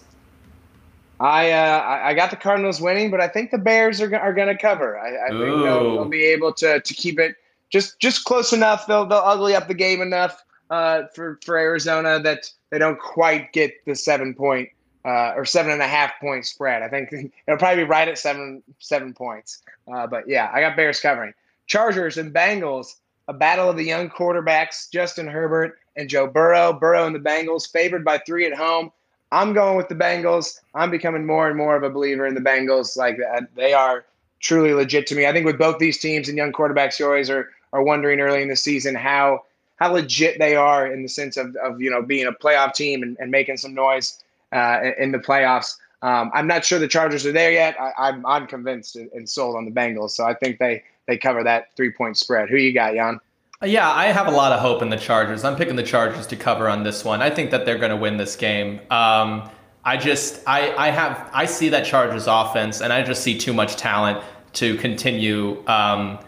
[1.21, 4.49] I uh, I got the Cardinals winning, but I think the Bears are, are going
[4.49, 4.99] to cover.
[4.99, 7.37] I, I think they'll, they'll, be able to, to keep it
[7.69, 8.87] just just close enough.
[8.87, 13.53] They'll they'll ugly up the game enough uh, for for Arizona that they don't quite
[13.53, 14.69] get the seven point
[15.05, 16.81] uh, or seven and a half point spread.
[16.81, 17.11] I think
[17.47, 19.61] it'll probably be right at seven seven points.
[19.91, 21.33] Uh, but yeah, I got Bears covering.
[21.67, 22.95] Chargers and Bengals,
[23.27, 26.73] a battle of the young quarterbacks, Justin Herbert and Joe Burrow.
[26.73, 28.91] Burrow and the Bengals favored by three at home.
[29.31, 30.59] I'm going with the Bengals.
[30.75, 32.97] I'm becoming more and more of a believer in the Bengals.
[32.97, 34.05] Like uh, they are
[34.41, 35.25] truly legit to me.
[35.25, 38.41] I think with both these teams and young quarterbacks, you always are are wondering early
[38.41, 39.43] in the season how
[39.77, 43.01] how legit they are in the sense of, of you know being a playoff team
[43.01, 44.21] and, and making some noise
[44.51, 45.77] uh, in the playoffs.
[46.01, 47.75] Um, I'm not sure the Chargers are there yet.
[47.79, 51.43] I, am I'm, convinced and sold on the Bengals, so I think they they cover
[51.43, 52.49] that three point spread.
[52.49, 53.19] Who you got, Jan?
[53.61, 55.43] Uh, yeah, I have a lot of hope in the Chargers.
[55.43, 57.21] I'm picking the Chargers to cover on this one.
[57.21, 58.79] I think that they're going to win this game.
[58.89, 59.49] Um,
[59.83, 63.53] I just I I have I see that Chargers offense, and I just see too
[63.53, 64.23] much talent
[64.53, 65.63] to continue.
[65.67, 66.19] Um,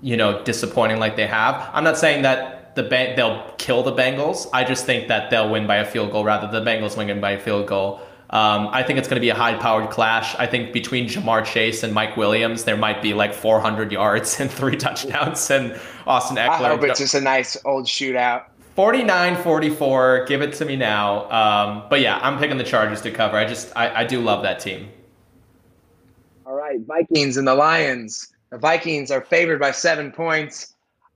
[0.00, 1.70] you know, disappointing like they have.
[1.72, 4.48] I'm not saying that the ba- they'll kill the Bengals.
[4.52, 7.20] I just think that they'll win by a field goal rather than the Bengals winning
[7.20, 8.00] by a field goal.
[8.30, 10.34] Um, I think it's going to be a high-powered clash.
[10.36, 14.50] I think between Ja'Marr Chase and Mike Williams, there might be like 400 yards and
[14.50, 16.48] three touchdowns, and Austin Ekeler.
[16.48, 18.44] I hope it's just a nice old shootout.
[18.76, 20.26] 49-44.
[20.26, 21.30] Give it to me now.
[21.30, 23.36] Um, but yeah, I'm picking the Chargers to cover.
[23.36, 24.88] I just I, I do love that team.
[26.46, 28.32] All right, Vikings and the Lions.
[28.50, 30.71] The Vikings are favored by seven points.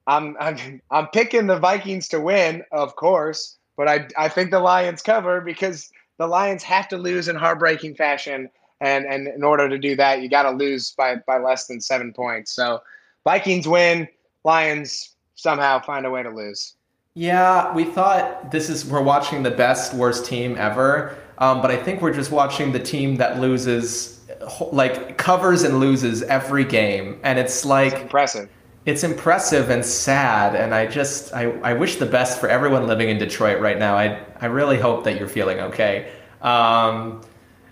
[0.07, 4.61] I'm I'm I'm picking the Vikings to win, of course, but I I think the
[4.61, 8.49] Lions cover because the Lions have to lose in heartbreaking fashion,
[8.81, 11.81] and and in order to do that, you got to lose by by less than
[11.81, 12.53] seven points.
[12.53, 12.83] So
[13.25, 14.09] Vikings win,
[14.45, 16.75] Lions somehow find a way to lose.
[17.15, 21.77] Yeah, we thought this is we're watching the best worst team ever, um, but I
[21.77, 24.21] think we're just watching the team that loses,
[24.71, 28.51] like covers and loses every game, and it's like it's impressive
[28.87, 33.11] it's impressive and sad and i just I, I wish the best for everyone living
[33.11, 33.97] in detroit right now.
[33.97, 36.11] I, I really hope that you're feeling okay.
[36.41, 37.21] Um,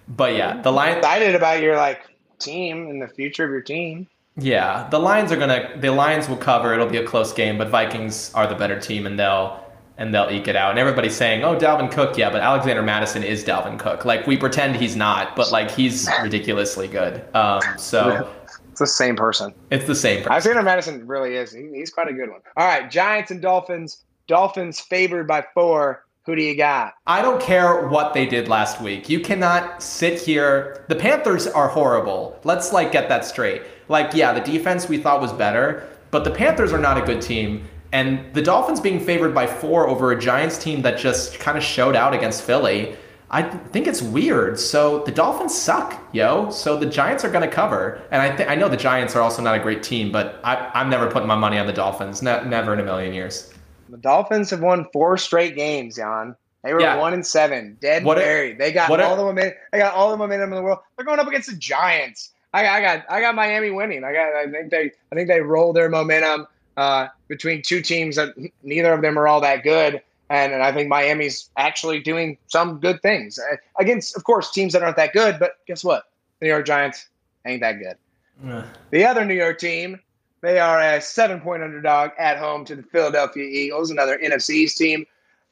[0.09, 2.03] but yeah the lions excited about your like
[2.39, 4.09] team and the future of your team.
[4.37, 6.75] Yeah the lions are gonna the lions will cover.
[6.75, 9.61] It'll be a close game but vikings are the better team and they'll
[9.97, 10.71] and they'll eke it out.
[10.71, 12.19] And everybody's saying oh dalvin cook.
[12.19, 14.05] Yeah but alexander mattison is dalvin cook.
[14.05, 17.25] Like we pretend he's not but like he's ridiculously good.
[17.37, 18.29] Um, so
[18.75, 19.55] it's the same person.
[19.71, 20.33] It's the same person.
[20.33, 21.53] Alexander Mattison really is.
[21.53, 22.41] He, he's quite a good one.
[22.57, 24.03] All right, Giants and Dolphins.
[24.27, 26.05] Dolphins favored by four.
[26.27, 26.95] Who do you got?
[27.07, 29.09] I don't care what they did last week.
[29.09, 30.85] You cannot sit here.
[30.89, 32.37] The Panthers are horrible.
[32.43, 33.63] Let's like get that straight.
[33.89, 37.23] Like, yeah, the defense we thought was better, but the Panthers are not a good
[37.23, 37.69] team.
[37.93, 41.63] And the Dolphins being favored by four over a Giants team that just kind of
[41.63, 42.97] showed out against Philly,
[43.31, 44.59] I think it's weird.
[44.59, 46.51] So the Dolphins suck, yo.
[46.51, 48.01] So the Giants are going to cover.
[48.11, 50.71] And I, th- I know the Giants are also not a great team, but I,
[50.75, 52.23] I'm never putting my money on the Dolphins.
[52.23, 53.53] Ne- never in a million years.
[53.89, 56.37] The Dolphins have won four straight games, Jan.
[56.63, 56.97] They were yeah.
[56.97, 58.59] one and seven, dead what buried.
[58.59, 59.55] They got all the momentum.
[59.71, 60.79] They got all the momentum in the world.
[60.97, 62.31] They're going up against the Giants.
[62.55, 64.03] I, I got I got Miami winning.
[64.03, 66.47] I got I think they I think they roll their momentum
[66.77, 70.01] uh, between two teams that neither of them are all that good.
[70.31, 74.73] And, and I think Miami's actually doing some good things uh, against, of course, teams
[74.73, 75.39] that aren't that good.
[75.39, 76.05] But guess what?
[76.41, 77.09] The New York Giants
[77.45, 77.97] ain't that good.
[78.45, 78.67] Yeah.
[78.91, 80.01] The other New York team,
[80.41, 84.79] they are a seven point underdog at home to the Philadelphia Eagles, another NFC East
[84.79, 85.07] team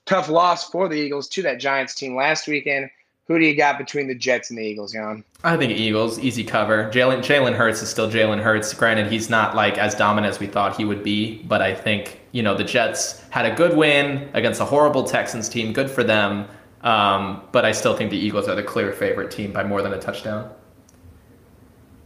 [0.06, 2.90] tough loss for the Eagles to that Giants team last weekend.
[3.28, 5.24] Who do you got between the Jets and the Eagles, Jan?
[5.44, 6.90] I think Eagles, easy cover.
[6.90, 8.74] Jalen Jalen Hurts is still Jalen Hurts.
[8.74, 12.20] Granted, he's not like as dominant as we thought he would be, but I think
[12.32, 15.72] you know the Jets had a good win against a horrible Texans team.
[15.72, 16.48] Good for them.
[16.82, 19.92] Um, but I still think the Eagles are the clear favorite team by more than
[19.92, 20.52] a touchdown.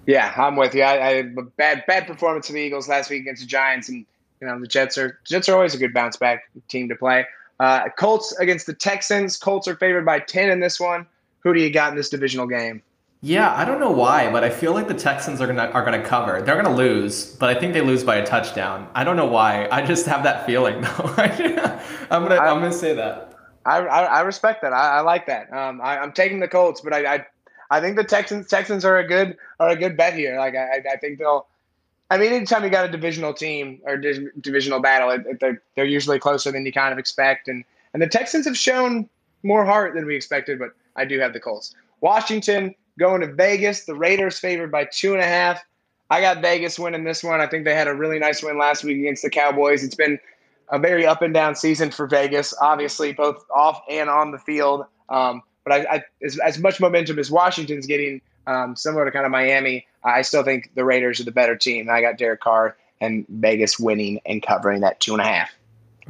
[0.06, 0.82] Yeah, I'm with you.
[0.82, 1.22] I, I
[1.56, 4.04] bad bad performance of the Eagles last week against the Giants, and
[4.40, 7.26] you know the Jets are Jets are always a good bounce back team to play.
[7.58, 9.36] Uh, Colts against the Texans.
[9.36, 11.06] Colts are favored by 10 in this one.
[11.40, 12.82] Who do you got in this divisional game?
[13.22, 16.02] Yeah, I don't know why, but I feel like the Texans are gonna are gonna
[16.02, 16.42] cover.
[16.42, 18.88] They're gonna lose, but I think they lose by a touchdown.
[18.94, 19.68] I don't know why.
[19.72, 21.14] I just have that feeling though.
[22.10, 23.34] I'm gonna I, am gonna say that.
[23.64, 24.72] I, I, I respect that.
[24.72, 25.52] I, I like that.
[25.52, 27.26] Um, I, am taking the Colts, but I, I
[27.70, 30.38] I think the Texans Texans are a good are a good bet here.
[30.38, 31.46] Like I I think they'll
[32.10, 35.84] I mean, anytime you got a divisional team or divisional battle, it, it, they're, they're
[35.84, 37.48] usually closer than you kind of expect.
[37.48, 39.08] And, and the Texans have shown
[39.42, 41.74] more heart than we expected, but I do have the Colts.
[42.00, 43.84] Washington going to Vegas.
[43.84, 45.64] The Raiders favored by two and a half.
[46.08, 47.40] I got Vegas winning this one.
[47.40, 49.82] I think they had a really nice win last week against the Cowboys.
[49.82, 50.18] It's been
[50.70, 54.84] a very up and down season for Vegas, obviously, both off and on the field.
[55.08, 59.24] Um, but I, I, as, as much momentum as Washington's getting, um, similar to kind
[59.24, 61.90] of Miami, I still think the Raiders are the better team.
[61.90, 65.50] I got Derek Carr and Vegas winning and covering that two and a half.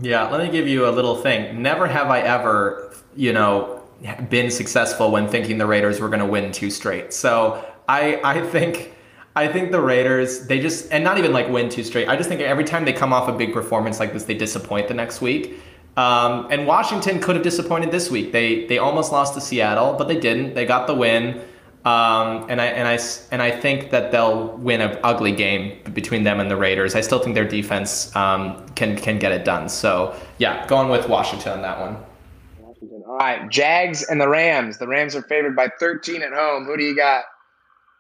[0.01, 1.63] Yeah, let me give you a little thing.
[1.63, 3.83] Never have I ever, you know,
[4.29, 7.13] been successful when thinking the Raiders were going to win two straight.
[7.13, 8.93] So I, I think.
[9.39, 12.09] I think the Raiders, they just, and not even like win two straight.
[12.09, 14.89] I just think every time they come off a big performance like this, they disappoint
[14.89, 15.61] the next week.
[15.99, 18.33] Um, and Washington could have disappointed this week.
[18.33, 20.55] They they almost lost to Seattle, but they didn't.
[20.55, 21.43] They got the win.
[21.87, 22.99] Um, and I and I
[23.31, 26.97] and I think that they'll win an ugly game between them and the Raiders.
[26.97, 29.69] I still think their defense um, can can get it done.
[29.69, 31.97] So yeah, going with Washington on that one.
[32.59, 33.05] Washington.
[33.07, 34.79] All right, Jags and the Rams.
[34.79, 36.65] The Rams are favored by 13 at home.
[36.65, 37.23] Who do you got?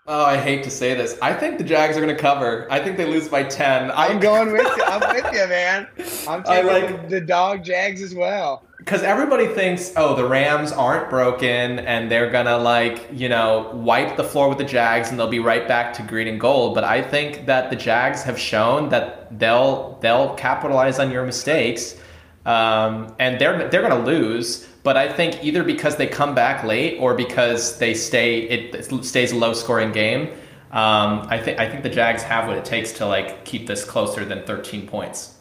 [0.09, 1.19] Oh, I hate to say this.
[1.21, 2.69] I think the Jags are going to cover.
[2.71, 3.91] I think they lose by 10.
[3.91, 4.83] I'm going with you.
[4.85, 5.89] I'm with you, man.
[6.29, 11.11] I'm taking like, the dog Jags as well because everybody thinks, oh, the Rams aren't
[11.11, 15.27] broken and they're gonna like, you know, wipe the floor with the Jags and they'll
[15.27, 16.77] be right back to green and gold.
[16.77, 21.97] But I think that the Jags have shown that they'll they'll capitalize on your mistakes,
[22.45, 24.69] um, and they're they're gonna lose.
[24.87, 29.33] But I think either because they come back late or because they stay it stays
[29.33, 30.29] a low scoring game.
[30.71, 33.85] Um, I think I think the Jags have what it takes to like keep this
[33.85, 35.39] closer than 13 points.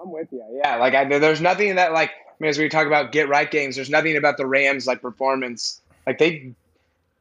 [0.00, 0.42] I'm with you.
[0.64, 3.50] Yeah, like I, there's nothing that like I mean, as we talk about get right
[3.50, 5.82] games, there's nothing about the Rams like performance.
[6.06, 6.54] Like they,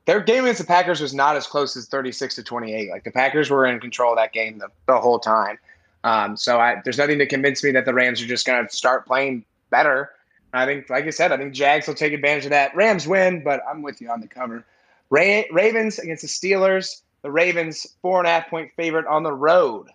[0.06, 2.90] their game against the Packers was not as close as 36 to 28.
[2.90, 5.60] Like the Packers were in control of that game the, the whole time.
[6.06, 8.74] Um, so I, there's nothing to convince me that the Rams are just going to
[8.74, 10.12] start playing better.
[10.54, 12.76] I think, like I said, I think Jags will take advantage of that.
[12.76, 14.66] Rams win, but I'm with you on the cover.
[15.10, 17.02] Ra- Ravens against the Steelers.
[17.22, 19.88] The Ravens four and a half point favorite on the road.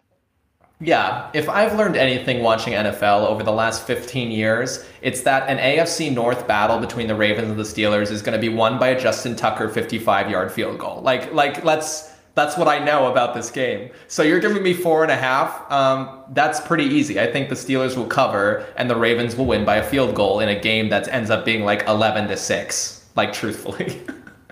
[0.80, 5.58] Yeah, if I've learned anything watching NFL over the last 15 years, it's that an
[5.58, 8.88] AFC North battle between the Ravens and the Steelers is going to be won by
[8.88, 11.00] a Justin Tucker 55-yard field goal.
[11.00, 13.90] Like, like let's that's what I know about this game.
[14.08, 15.70] So you're giving me four and a half.
[15.70, 17.20] Um, that's pretty easy.
[17.20, 20.40] I think the Steelers will cover and the Ravens will win by a field goal
[20.40, 23.06] in a game that ends up being like 11 to six.
[23.14, 24.00] Like truthfully,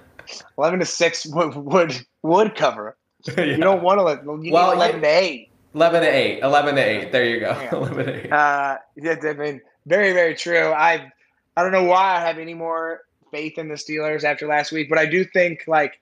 [0.59, 2.97] 11 to six would would would cover.
[3.24, 3.45] yeah.
[3.45, 5.51] You don't want to let you well, 11 to eight.
[5.74, 7.70] 11 to 8 11 to 8 there you go yeah.
[7.72, 11.09] 11 to 8 uh yeah i mean very very true i
[11.57, 14.89] i don't know why i have any more faith in the steelers after last week
[14.89, 16.01] but i do think like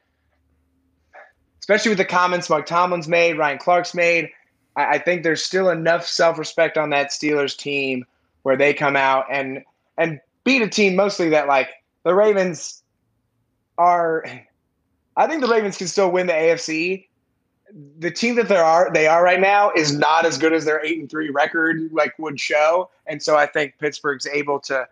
[1.69, 4.31] especially with the comments mike tomlin's made ryan clark's made
[4.77, 8.05] I, I think there's still enough self-respect on that steelers team
[8.43, 9.63] where they come out and
[9.97, 11.69] and beat a team mostly that like
[12.05, 12.83] the ravens
[13.77, 14.25] are
[15.17, 17.05] i think the ravens can still win the afc
[17.99, 20.85] the team that they are they are right now is not as good as their
[20.85, 24.89] eight and three record like would show, and so I think Pittsburgh's able to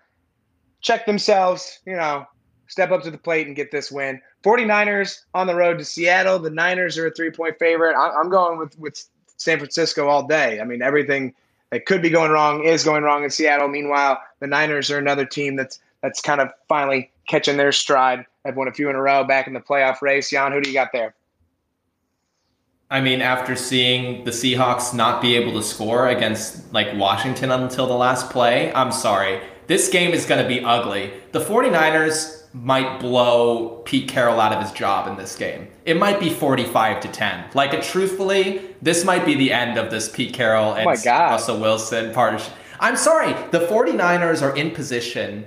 [0.81, 2.27] check themselves, you know,
[2.69, 4.21] step up to the plate and get this win.
[4.45, 6.39] 49ers on the road to Seattle.
[6.39, 7.97] The Niners are a three point favorite.
[7.97, 9.05] I'm going with with
[9.37, 10.61] San Francisco all day.
[10.61, 11.35] I mean, everything
[11.71, 13.69] that could be going wrong is going wrong in Seattle.
[13.69, 18.25] Meanwhile, the Niners are another team that's that's kind of finally catching their stride.
[18.45, 20.31] They've won a few in a row back in the playoff race.
[20.31, 21.15] Jan, who do you got there?
[22.89, 27.87] I mean, after seeing the Seahawks not be able to score against like Washington until
[27.89, 29.41] the last play, I'm sorry.
[29.67, 31.13] This game is going to be ugly.
[31.33, 35.69] The 49ers might blow Pete Carroll out of his job in this game.
[35.85, 37.51] It might be 45 to 10.
[37.55, 41.03] Like, it, truthfully, this might be the end of this Pete Carroll oh and oh
[41.05, 42.53] Russell Wilson partnership.
[42.81, 45.47] I'm sorry, the 49ers are in position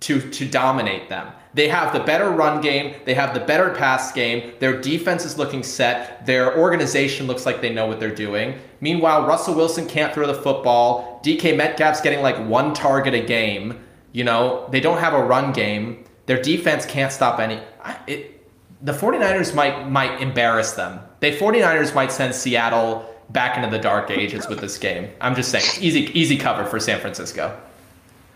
[0.00, 1.30] to to dominate them.
[1.52, 5.36] They have the better run game, they have the better pass game, their defense is
[5.36, 8.58] looking set, their organization looks like they know what they're doing.
[8.80, 11.20] Meanwhile, Russell Wilson can't throw the football.
[11.24, 13.80] DK Metcalf's getting like one target a game.
[14.12, 16.04] You know, they don't have a run game.
[16.30, 17.60] Their defense can't stop any
[18.06, 18.46] it
[18.82, 21.00] the 49ers might might embarrass them.
[21.18, 25.10] The 49ers might send Seattle back into the dark ages with this game.
[25.20, 27.60] I'm just saying, easy easy cover for San Francisco.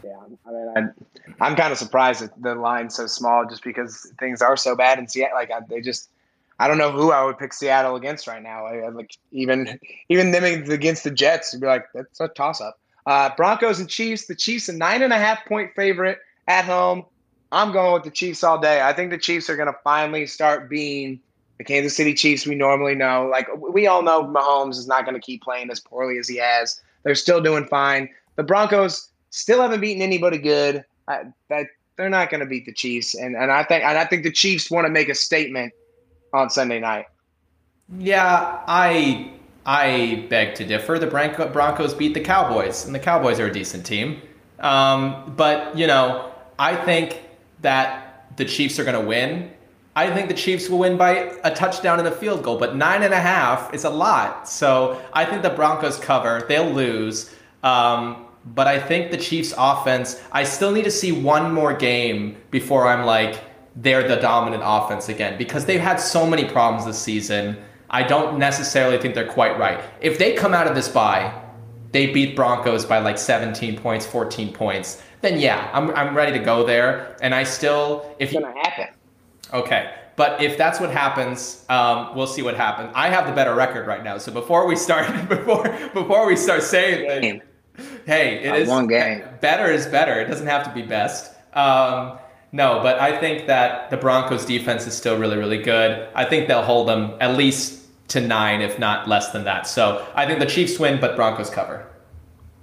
[0.02, 0.10] Yeah,
[0.44, 4.42] I mean, I, I'm kind of surprised that the line's so small, just because things
[4.42, 5.36] are so bad in Seattle.
[5.36, 6.10] Like I, they just,
[6.58, 8.66] I don't know who I would pick Seattle against right now.
[8.66, 9.78] I, I like even
[10.08, 12.80] even them against the Jets, would be like that's a toss up.
[13.06, 14.26] Uh, Broncos and Chiefs.
[14.26, 16.18] The Chiefs a nine and a half point favorite
[16.48, 17.04] at home.
[17.54, 18.82] I'm going with the Chiefs all day.
[18.82, 21.20] I think the Chiefs are going to finally start being
[21.58, 23.28] the Kansas City Chiefs we normally know.
[23.30, 26.36] Like we all know, Mahomes is not going to keep playing as poorly as he
[26.36, 26.82] has.
[27.04, 28.08] They're still doing fine.
[28.34, 30.84] The Broncos still haven't beaten anybody good.
[31.06, 31.26] I,
[31.96, 34.32] they're not going to beat the Chiefs, and and I think and I think the
[34.32, 35.72] Chiefs want to make a statement
[36.32, 37.06] on Sunday night.
[37.98, 39.30] Yeah, I
[39.64, 40.98] I beg to differ.
[40.98, 44.20] The Bronco, Broncos beat the Cowboys, and the Cowboys are a decent team.
[44.58, 47.20] Um, but you know, I think
[47.64, 49.50] that the Chiefs are going to win.
[49.96, 51.10] I think the Chiefs will win by
[51.44, 54.48] a touchdown and a field goal, but nine and a half is a lot.
[54.48, 56.44] So I think the Broncos cover.
[56.48, 57.34] They'll lose.
[57.62, 62.36] Um, but I think the Chiefs offense, I still need to see one more game
[62.50, 63.40] before I'm like,
[63.76, 67.56] they're the dominant offense again because they've had so many problems this season.
[67.90, 69.82] I don't necessarily think they're quite right.
[70.00, 71.43] If they come out of this bye,
[71.94, 76.44] they beat Broncos by like 17 points, 14 points, then yeah, I'm, I'm ready to
[76.44, 77.16] go there.
[77.22, 78.88] And I still, if it's gonna happen.
[79.52, 79.94] Okay.
[80.16, 82.90] But if that's what happens, um, we'll see what happens.
[82.96, 84.18] I have the better record right now.
[84.18, 85.62] So before we start, before
[85.94, 87.42] before we start saying
[88.06, 89.22] hey, it is one game.
[89.40, 90.20] Better is better.
[90.20, 91.32] It doesn't have to be best.
[91.54, 92.18] Um,
[92.50, 96.08] no, but I think that the Broncos defense is still really, really good.
[96.16, 99.66] I think they'll hold them at least to nine, if not less than that.
[99.66, 101.86] So I think the Chiefs win, but Broncos cover.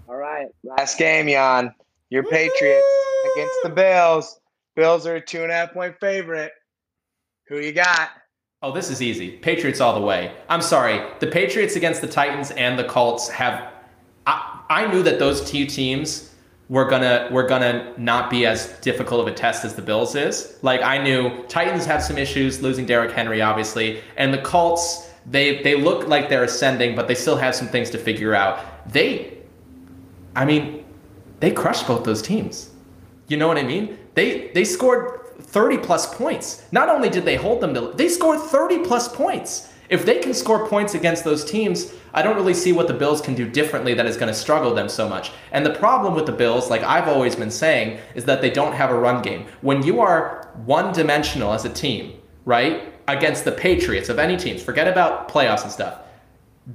[0.07, 0.47] All right.
[0.63, 1.73] Last game, Jan.
[2.09, 2.85] Your Patriots
[3.33, 4.39] against the Bills.
[4.75, 6.51] Bills are a two and a half point favorite.
[7.47, 8.09] Who you got?
[8.61, 9.37] Oh, this is easy.
[9.37, 10.33] Patriots all the way.
[10.47, 11.01] I'm sorry.
[11.19, 13.71] The Patriots against the Titans and the Colts have
[14.27, 16.33] I, I knew that those two teams
[16.69, 20.57] were gonna were gonna not be as difficult of a test as the Bills is.
[20.61, 25.61] Like I knew Titans have some issues losing Derrick Henry, obviously, and the Colts they
[25.61, 28.91] they look like they're ascending, but they still have some things to figure out.
[28.91, 29.38] They,
[30.36, 30.86] I mean,
[31.39, 32.72] they crushed both those teams.
[33.28, 33.97] You know what I mean?
[34.15, 36.63] They they scored 30 plus points.
[36.72, 39.72] Not only did they hold them to, they scored 30 plus points.
[39.89, 43.19] If they can score points against those teams, I don't really see what the Bills
[43.19, 45.34] can do differently that is going to struggle them so much.
[45.51, 48.72] And the problem with the Bills, like I've always been saying, is that they don't
[48.74, 49.47] have a run game.
[49.59, 52.13] When you are one dimensional as a team,
[52.45, 55.99] right, against the Patriots of any teams, forget about playoffs and stuff.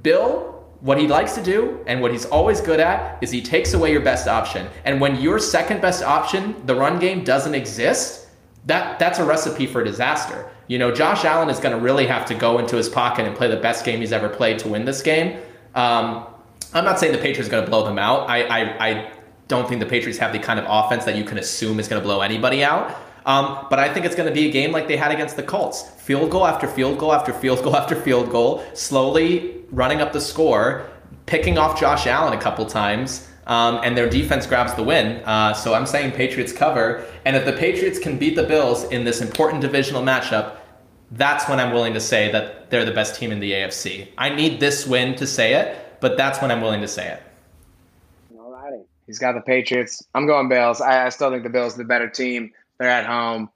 [0.01, 3.73] Bill what he likes to do and what he's always good at is he takes
[3.73, 4.67] away your best option.
[4.85, 8.27] And when your second best option, the run game, doesn't exist,
[8.65, 10.49] that that's a recipe for disaster.
[10.67, 13.35] You know, Josh Allen is going to really have to go into his pocket and
[13.35, 15.39] play the best game he's ever played to win this game.
[15.73, 16.27] Um,
[16.73, 18.29] I'm not saying the Patriots are going to blow them out.
[18.29, 19.11] I, I, I
[19.47, 22.01] don't think the Patriots have the kind of offense that you can assume is going
[22.01, 22.95] to blow anybody out.
[23.27, 25.43] Um, but I think it's going to be a game like they had against the
[25.43, 25.81] Colts.
[25.81, 30.21] Field goal after field goal after field goal after field goal, slowly running up the
[30.21, 30.89] score,
[31.25, 35.21] picking off Josh Allen a couple times, um, and their defense grabs the win.
[35.25, 37.05] Uh, so I'm saying Patriots cover.
[37.25, 40.55] And if the Patriots can beat the Bills in this important divisional matchup,
[41.11, 44.07] that's when I'm willing to say that they're the best team in the AFC.
[44.17, 47.23] I need this win to say it, but that's when I'm willing to say it.
[48.39, 48.83] All righty.
[49.05, 50.01] He's got the Patriots.
[50.15, 50.79] I'm going Bills.
[50.79, 52.53] I, I still think the Bills are the better team.
[52.77, 53.49] They're at home.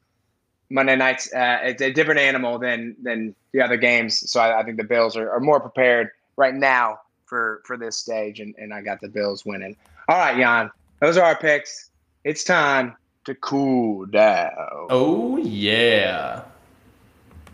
[0.69, 1.31] Monday nights.
[1.33, 4.29] Uh, it's a different animal than than the other games.
[4.31, 7.97] So I, I think the Bills are, are, more prepared right now for for this
[7.97, 9.75] stage, and, and I got the Bills winning.
[10.07, 11.89] All right, Jan, those are our picks.
[12.23, 12.95] It's time
[13.25, 14.87] to cool down.
[14.89, 16.43] Oh yeah.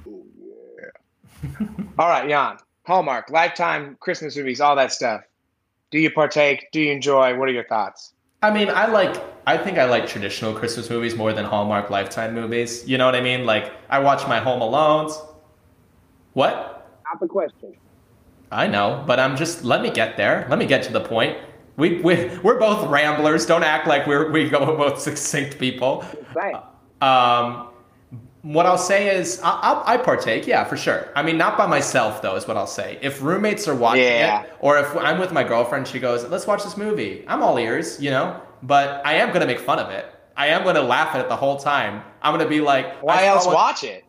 [0.07, 1.49] Oh yeah.
[1.99, 2.57] all right, Jan.
[2.85, 5.21] Hallmark, Lifetime, Christmas movies, all that stuff.
[5.91, 6.69] Do you partake?
[6.71, 7.37] Do you enjoy?
[7.37, 8.13] What are your thoughts?
[8.41, 9.23] I mean, I like.
[9.47, 12.87] I think I like traditional Christmas movies more than Hallmark Lifetime movies.
[12.87, 13.45] You know what I mean?
[13.45, 15.13] Like, I watch my Home Alones.
[16.33, 16.85] What?
[17.05, 17.73] Not the question.
[18.51, 19.63] I know, but I'm just.
[19.63, 20.45] Let me get there.
[20.49, 21.37] Let me get to the point.
[21.77, 23.45] We we we're both ramblers.
[23.45, 26.05] Don't act like we're we go both succinct people.
[26.35, 26.55] Right.
[27.01, 27.69] Um,
[28.43, 31.09] what I'll say is I, I, I, partake, yeah, for sure.
[31.15, 32.99] I mean, not by myself though, is what I'll say.
[33.01, 34.43] If roommates are watching yeah.
[34.43, 37.57] it, or if I'm with my girlfriend, she goes, "Let's watch this movie." I'm all
[37.57, 38.39] ears, you know.
[38.63, 40.05] But I am gonna make fun of it.
[40.35, 42.03] I am gonna laugh at it the whole time.
[42.21, 43.55] I'm gonna be like, "Why else one...
[43.55, 44.05] watch it?"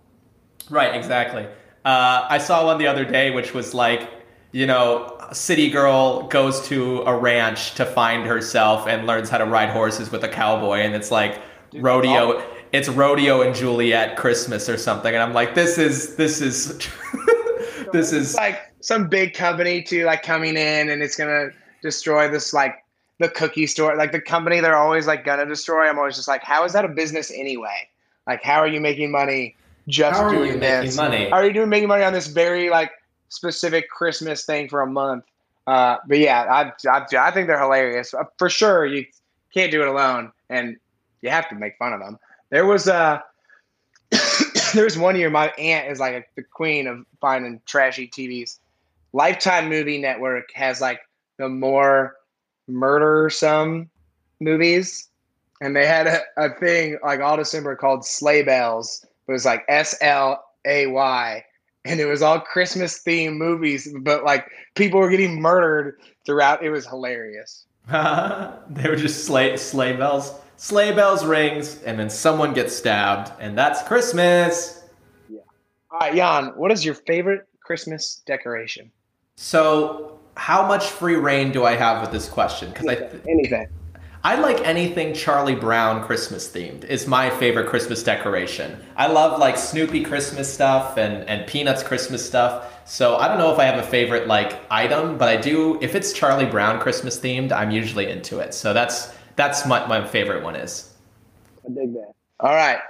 [0.70, 1.46] Right, exactly.
[1.84, 4.10] Uh, I saw one the other day, which was like,
[4.52, 9.46] you know, city girl goes to a ranch to find herself and learns how to
[9.46, 12.42] ride horses with a cowboy, and it's like Dude, rodeo
[12.72, 16.78] it's Rodeo and Juliet Christmas or something, and I'm like, this is this is
[17.92, 21.50] this is like some big company too, like coming in and it's gonna
[21.82, 22.84] destroy this like
[23.18, 25.88] the cookie store, like the company they're always like gonna destroy.
[25.88, 27.88] I'm always just like, how is that a business anyway?
[28.26, 29.56] Like, how are you making money
[29.88, 30.96] just how doing this?
[30.96, 31.30] Money?
[31.30, 32.92] How are you doing making money on this very like
[33.28, 35.24] specific Christmas thing for a month?
[35.66, 38.86] Uh, but yeah, I, I, I think they're hilarious uh, for sure.
[38.86, 39.04] You
[39.52, 40.76] can't do it alone, and
[41.20, 42.18] you have to make fun of them.
[42.50, 43.20] There was uh
[44.74, 48.58] there was one year my aunt is like a, the queen of finding trashy TVs.
[49.12, 51.00] Lifetime Movie Network has like
[51.38, 52.16] the more
[52.66, 53.90] murdersome
[54.40, 55.08] movies,
[55.60, 59.04] and they had a, a thing like all December called Sleigh Bells.
[59.26, 61.44] It was like S L A Y,
[61.84, 66.62] and it was all Christmas themed movies, but like people were getting murdered throughout.
[66.62, 67.66] It was hilarious.
[67.88, 73.56] they were just sleigh sleigh bells sleigh bells rings, and then someone gets stabbed, and
[73.56, 74.84] that's Christmas.
[75.30, 75.40] Yeah.
[75.90, 78.90] All right, Jan, what is your favorite Christmas decoration?
[79.36, 82.70] So, how much free reign do I have with this question?
[82.70, 83.68] Because I th- anything.
[84.24, 86.84] I like anything Charlie Brown Christmas themed.
[86.84, 88.76] Is my favorite Christmas decoration.
[88.96, 92.82] I love like Snoopy Christmas stuff and and Peanuts Christmas stuff.
[92.84, 95.78] So I don't know if I have a favorite like item, but I do.
[95.80, 98.54] If it's Charlie Brown Christmas themed, I'm usually into it.
[98.54, 100.92] So that's that's my, my favorite one is.
[101.64, 102.12] I dig that.
[102.40, 102.80] All right.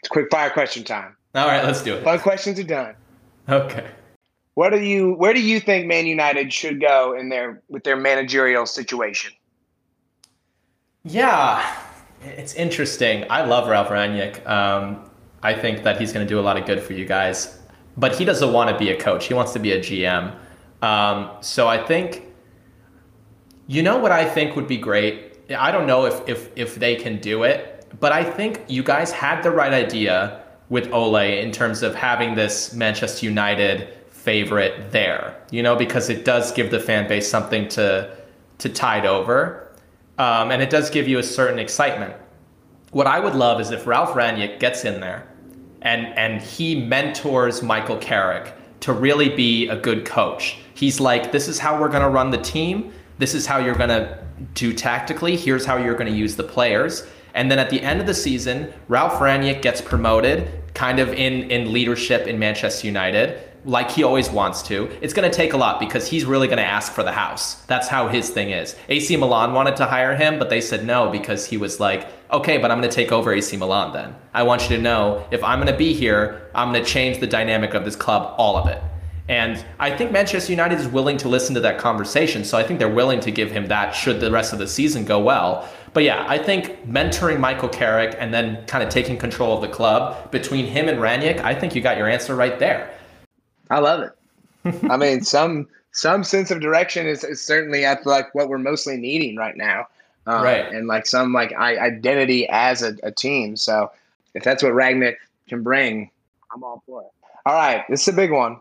[0.00, 1.16] It's quick fire question time.
[1.36, 2.04] All right, let's do it.
[2.04, 2.94] Fun questions are done.
[3.48, 3.88] Okay.
[4.54, 7.96] What do you where do you think Man United should go in their with their
[7.96, 9.32] managerial situation?
[11.04, 11.64] Yeah,
[12.22, 13.24] it's interesting.
[13.30, 14.46] I love Ralph Rangnick.
[14.46, 15.10] Um,
[15.42, 17.58] I think that he's going to do a lot of good for you guys,
[17.96, 19.26] but he doesn't want to be a coach.
[19.26, 20.36] He wants to be a GM.
[20.82, 22.22] Um, so I think,
[23.66, 26.96] you know, what I think would be great I don't know if, if, if they
[26.96, 31.52] can do it, but I think you guys had the right idea with Ole in
[31.52, 36.80] terms of having this Manchester United favorite there, you know, because it does give the
[36.80, 38.16] fan base something to,
[38.58, 39.72] to tide over.
[40.18, 42.14] Um, and it does give you a certain excitement.
[42.92, 45.28] What I would love is if Ralph Rangnick gets in there
[45.82, 50.58] and, and he mentors Michael Carrick to really be a good coach.
[50.74, 52.92] He's like, this is how we're going to run the team.
[53.18, 54.23] This is how you're going to
[54.54, 55.36] do tactically.
[55.36, 57.06] Here's how you're going to use the players.
[57.34, 61.50] And then at the end of the season, Ralph Rangnick gets promoted, kind of in
[61.50, 64.90] in leadership in Manchester United, like he always wants to.
[65.00, 67.54] It's going to take a lot because he's really going to ask for the house.
[67.64, 68.76] That's how his thing is.
[68.88, 72.58] AC Milan wanted to hire him, but they said no because he was like, okay,
[72.58, 74.14] but I'm going to take over AC Milan then.
[74.32, 77.20] I want you to know if I'm going to be here, I'm going to change
[77.20, 78.82] the dynamic of this club, all of it.
[79.28, 82.44] And I think Manchester United is willing to listen to that conversation.
[82.44, 85.04] So I think they're willing to give him that should the rest of the season
[85.04, 85.68] go well.
[85.94, 89.68] But yeah, I think mentoring Michael Carrick and then kind of taking control of the
[89.68, 92.92] club between him and Rangnick, I think you got your answer right there.
[93.70, 94.82] I love it.
[94.90, 98.96] I mean, some some sense of direction is, is certainly at like what we're mostly
[98.96, 99.86] needing right now.
[100.26, 100.66] Um, right.
[100.72, 103.56] And like some like identity as a, a team.
[103.56, 103.90] So
[104.34, 105.16] if that's what Rangnick
[105.48, 106.10] can bring,
[106.52, 107.08] I'm all for it.
[107.46, 108.58] All right, this is a big one.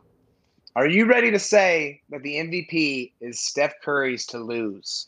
[0.75, 5.07] Are you ready to say that the MVP is Steph Curry's to lose?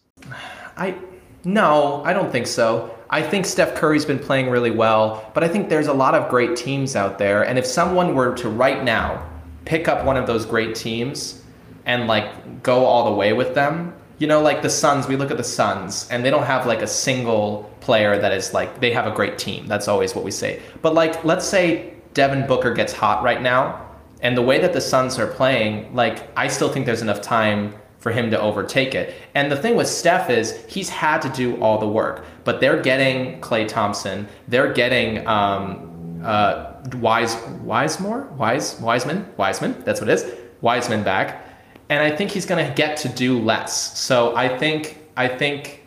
[0.77, 0.95] I
[1.43, 2.95] no, I don't think so.
[3.09, 6.29] I think Steph Curry's been playing really well, but I think there's a lot of
[6.29, 7.43] great teams out there.
[7.43, 9.27] And if someone were to right now
[9.65, 11.43] pick up one of those great teams
[11.85, 15.29] and like go all the way with them, you know, like the Suns, we look
[15.29, 18.91] at the Suns and they don't have like a single player that is like, they
[18.91, 19.67] have a great team.
[19.67, 20.61] That's always what we say.
[20.81, 23.84] But like, let's say Devin Booker gets hot right now
[24.21, 27.75] and the way that the Suns are playing, like, I still think there's enough time
[27.99, 29.15] for him to overtake it.
[29.33, 32.81] And the thing with Steph is he's had to do all the work, but they're
[32.81, 39.83] getting Klay Thompson, they're getting um, uh, Wise Wisemore, Wise Wiseman, Wiseman.
[39.83, 40.31] That's what it is.
[40.61, 41.45] Wiseman back
[41.89, 43.97] and I think he's going to get to do less.
[43.97, 45.83] So I think I think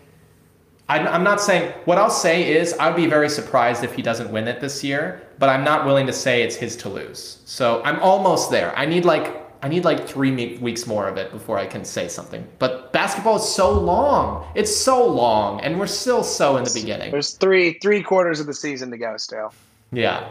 [0.89, 4.33] I'm not saying what I'll say is I would be very surprised if he doesn't
[4.33, 7.41] win it this year, but I'm not willing to say it's his to lose.
[7.45, 8.76] So I'm almost there.
[8.76, 12.09] I need like I need like three weeks more of it before I can say
[12.09, 12.47] something.
[12.59, 14.47] But basketball is so long.
[14.55, 17.11] It's so long, and we're still so in the beginning.
[17.11, 19.53] There's three three quarters of the season to go still.
[19.93, 20.28] Yeah.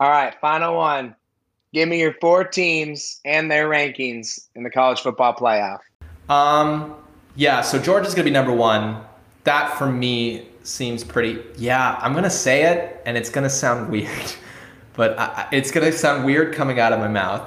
[0.00, 1.14] All right, final one.
[1.72, 5.80] Give me your four teams and their rankings in the college football playoff.
[6.28, 6.94] Um,
[7.36, 9.02] yeah, so Georgia's gonna be number one.
[9.44, 11.42] That for me seems pretty.
[11.56, 14.32] Yeah, I'm gonna say it, and it's gonna sound weird,
[14.94, 17.42] but I, it's gonna sound weird coming out of my mouth.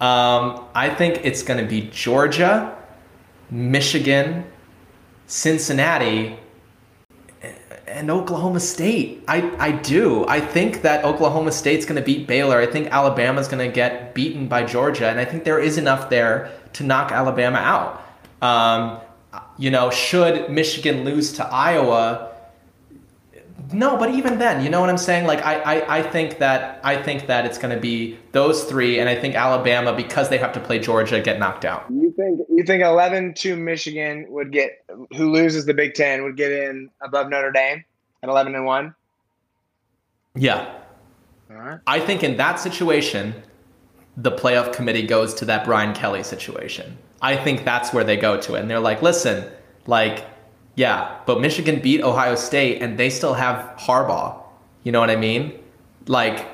[0.00, 2.76] Um, I think it's gonna be Georgia,
[3.50, 4.44] Michigan,
[5.26, 6.38] Cincinnati,
[7.88, 9.22] and Oklahoma State.
[9.28, 10.26] I, I do.
[10.26, 12.60] I think that Oklahoma State's going to beat Baylor.
[12.60, 15.08] I think Alabama's going to get beaten by Georgia.
[15.08, 18.04] And I think there is enough there to knock Alabama out.
[18.42, 19.00] Um,
[19.58, 22.27] you know, should Michigan lose to Iowa?
[23.72, 25.26] No, but even then, you know what I'm saying?
[25.26, 28.98] Like I, I, I think that I think that it's going to be those three,
[28.98, 31.84] and I think Alabama because they have to play Georgia get knocked out.
[31.90, 34.84] You think you think 11 to Michigan would get
[35.16, 37.84] who loses the Big Ten would get in above Notre Dame
[38.22, 38.94] at 11 and one?
[40.34, 40.74] Yeah.
[41.50, 41.80] All right.
[41.86, 43.34] I think in that situation,
[44.16, 46.96] the playoff committee goes to that Brian Kelly situation.
[47.20, 49.50] I think that's where they go to it, and they're like, listen,
[49.86, 50.24] like
[50.78, 54.40] yeah, but Michigan beat Ohio State and they still have Harbaugh.
[54.84, 55.58] You know what I mean?
[56.06, 56.46] Like,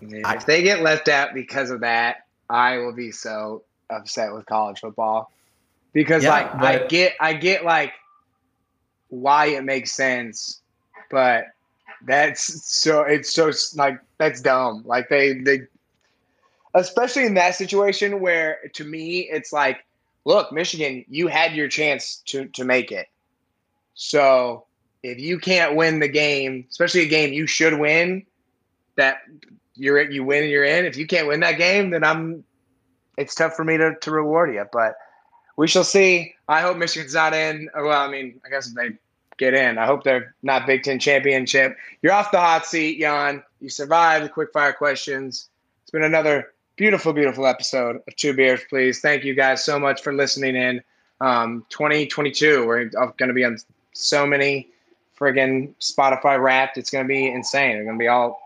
[0.00, 4.78] if they get left out because of that, I will be so upset with college
[4.78, 5.32] football
[5.92, 7.92] because yeah, like but, I get I get like
[9.08, 10.60] why it makes sense,
[11.10, 11.46] but
[12.06, 14.84] that's so it's so like that's dumb.
[14.86, 15.62] Like they they
[16.74, 19.84] especially in that situation where to me it's like
[20.24, 23.08] look, Michigan, you had your chance to to make it.
[23.96, 24.66] So
[25.02, 28.24] if you can't win the game, especially a game you should win,
[28.96, 29.18] that
[29.74, 30.84] you're you win and you're in.
[30.84, 32.44] If you can't win that game, then I'm.
[33.18, 34.94] It's tough for me to to reward you, but
[35.56, 36.34] we shall see.
[36.48, 37.68] I hope Michigan's not in.
[37.74, 38.98] Well, I mean, I guess they
[39.38, 41.76] get in, I hope they're not Big Ten championship.
[42.02, 43.42] You're off the hot seat, Jan.
[43.60, 45.48] You survived the quick fire questions.
[45.82, 49.00] It's been another beautiful, beautiful episode of Two Beers, Please.
[49.00, 50.82] Thank you guys so much for listening in.
[51.20, 53.56] Um, 2022, we're going to be on
[53.96, 54.68] so many
[55.18, 56.78] friggin' Spotify Wrapped.
[56.78, 57.76] It's going to be insane.
[57.76, 58.40] They're going to be all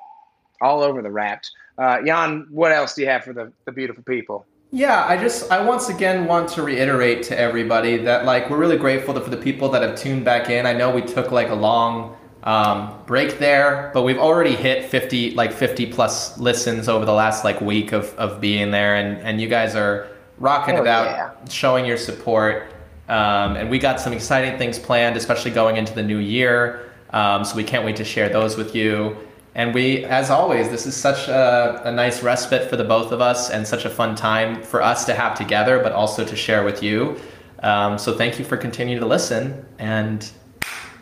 [0.60, 1.50] all over the Wrapped.
[1.78, 4.46] Uh, Jan, what else do you have for the, the beautiful people?
[4.72, 8.76] Yeah, I just I once again want to reiterate to everybody that like we're really
[8.76, 10.64] grateful for the people that have tuned back in.
[10.64, 15.32] I know we took like a long um, break there, but we've already hit 50
[15.32, 19.40] like 50 plus listens over the last like week of, of being there, and and
[19.40, 21.48] you guys are rocking oh, it out, yeah.
[21.48, 22.72] showing your support.
[23.10, 26.92] Um, and we got some exciting things planned, especially going into the new year.
[27.10, 29.16] Um, so we can't wait to share those with you.
[29.56, 33.20] And we, as always, this is such a, a, nice respite for the both of
[33.20, 36.64] us and such a fun time for us to have together, but also to share
[36.64, 37.20] with you.
[37.64, 40.30] Um, so thank you for continuing to listen and,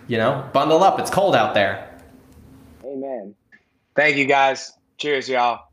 [0.07, 0.99] you know, bundle up.
[0.99, 1.91] It's cold out there.
[2.83, 3.35] Amen.
[3.95, 4.73] Thank you guys.
[4.97, 5.68] Cheers, y'all.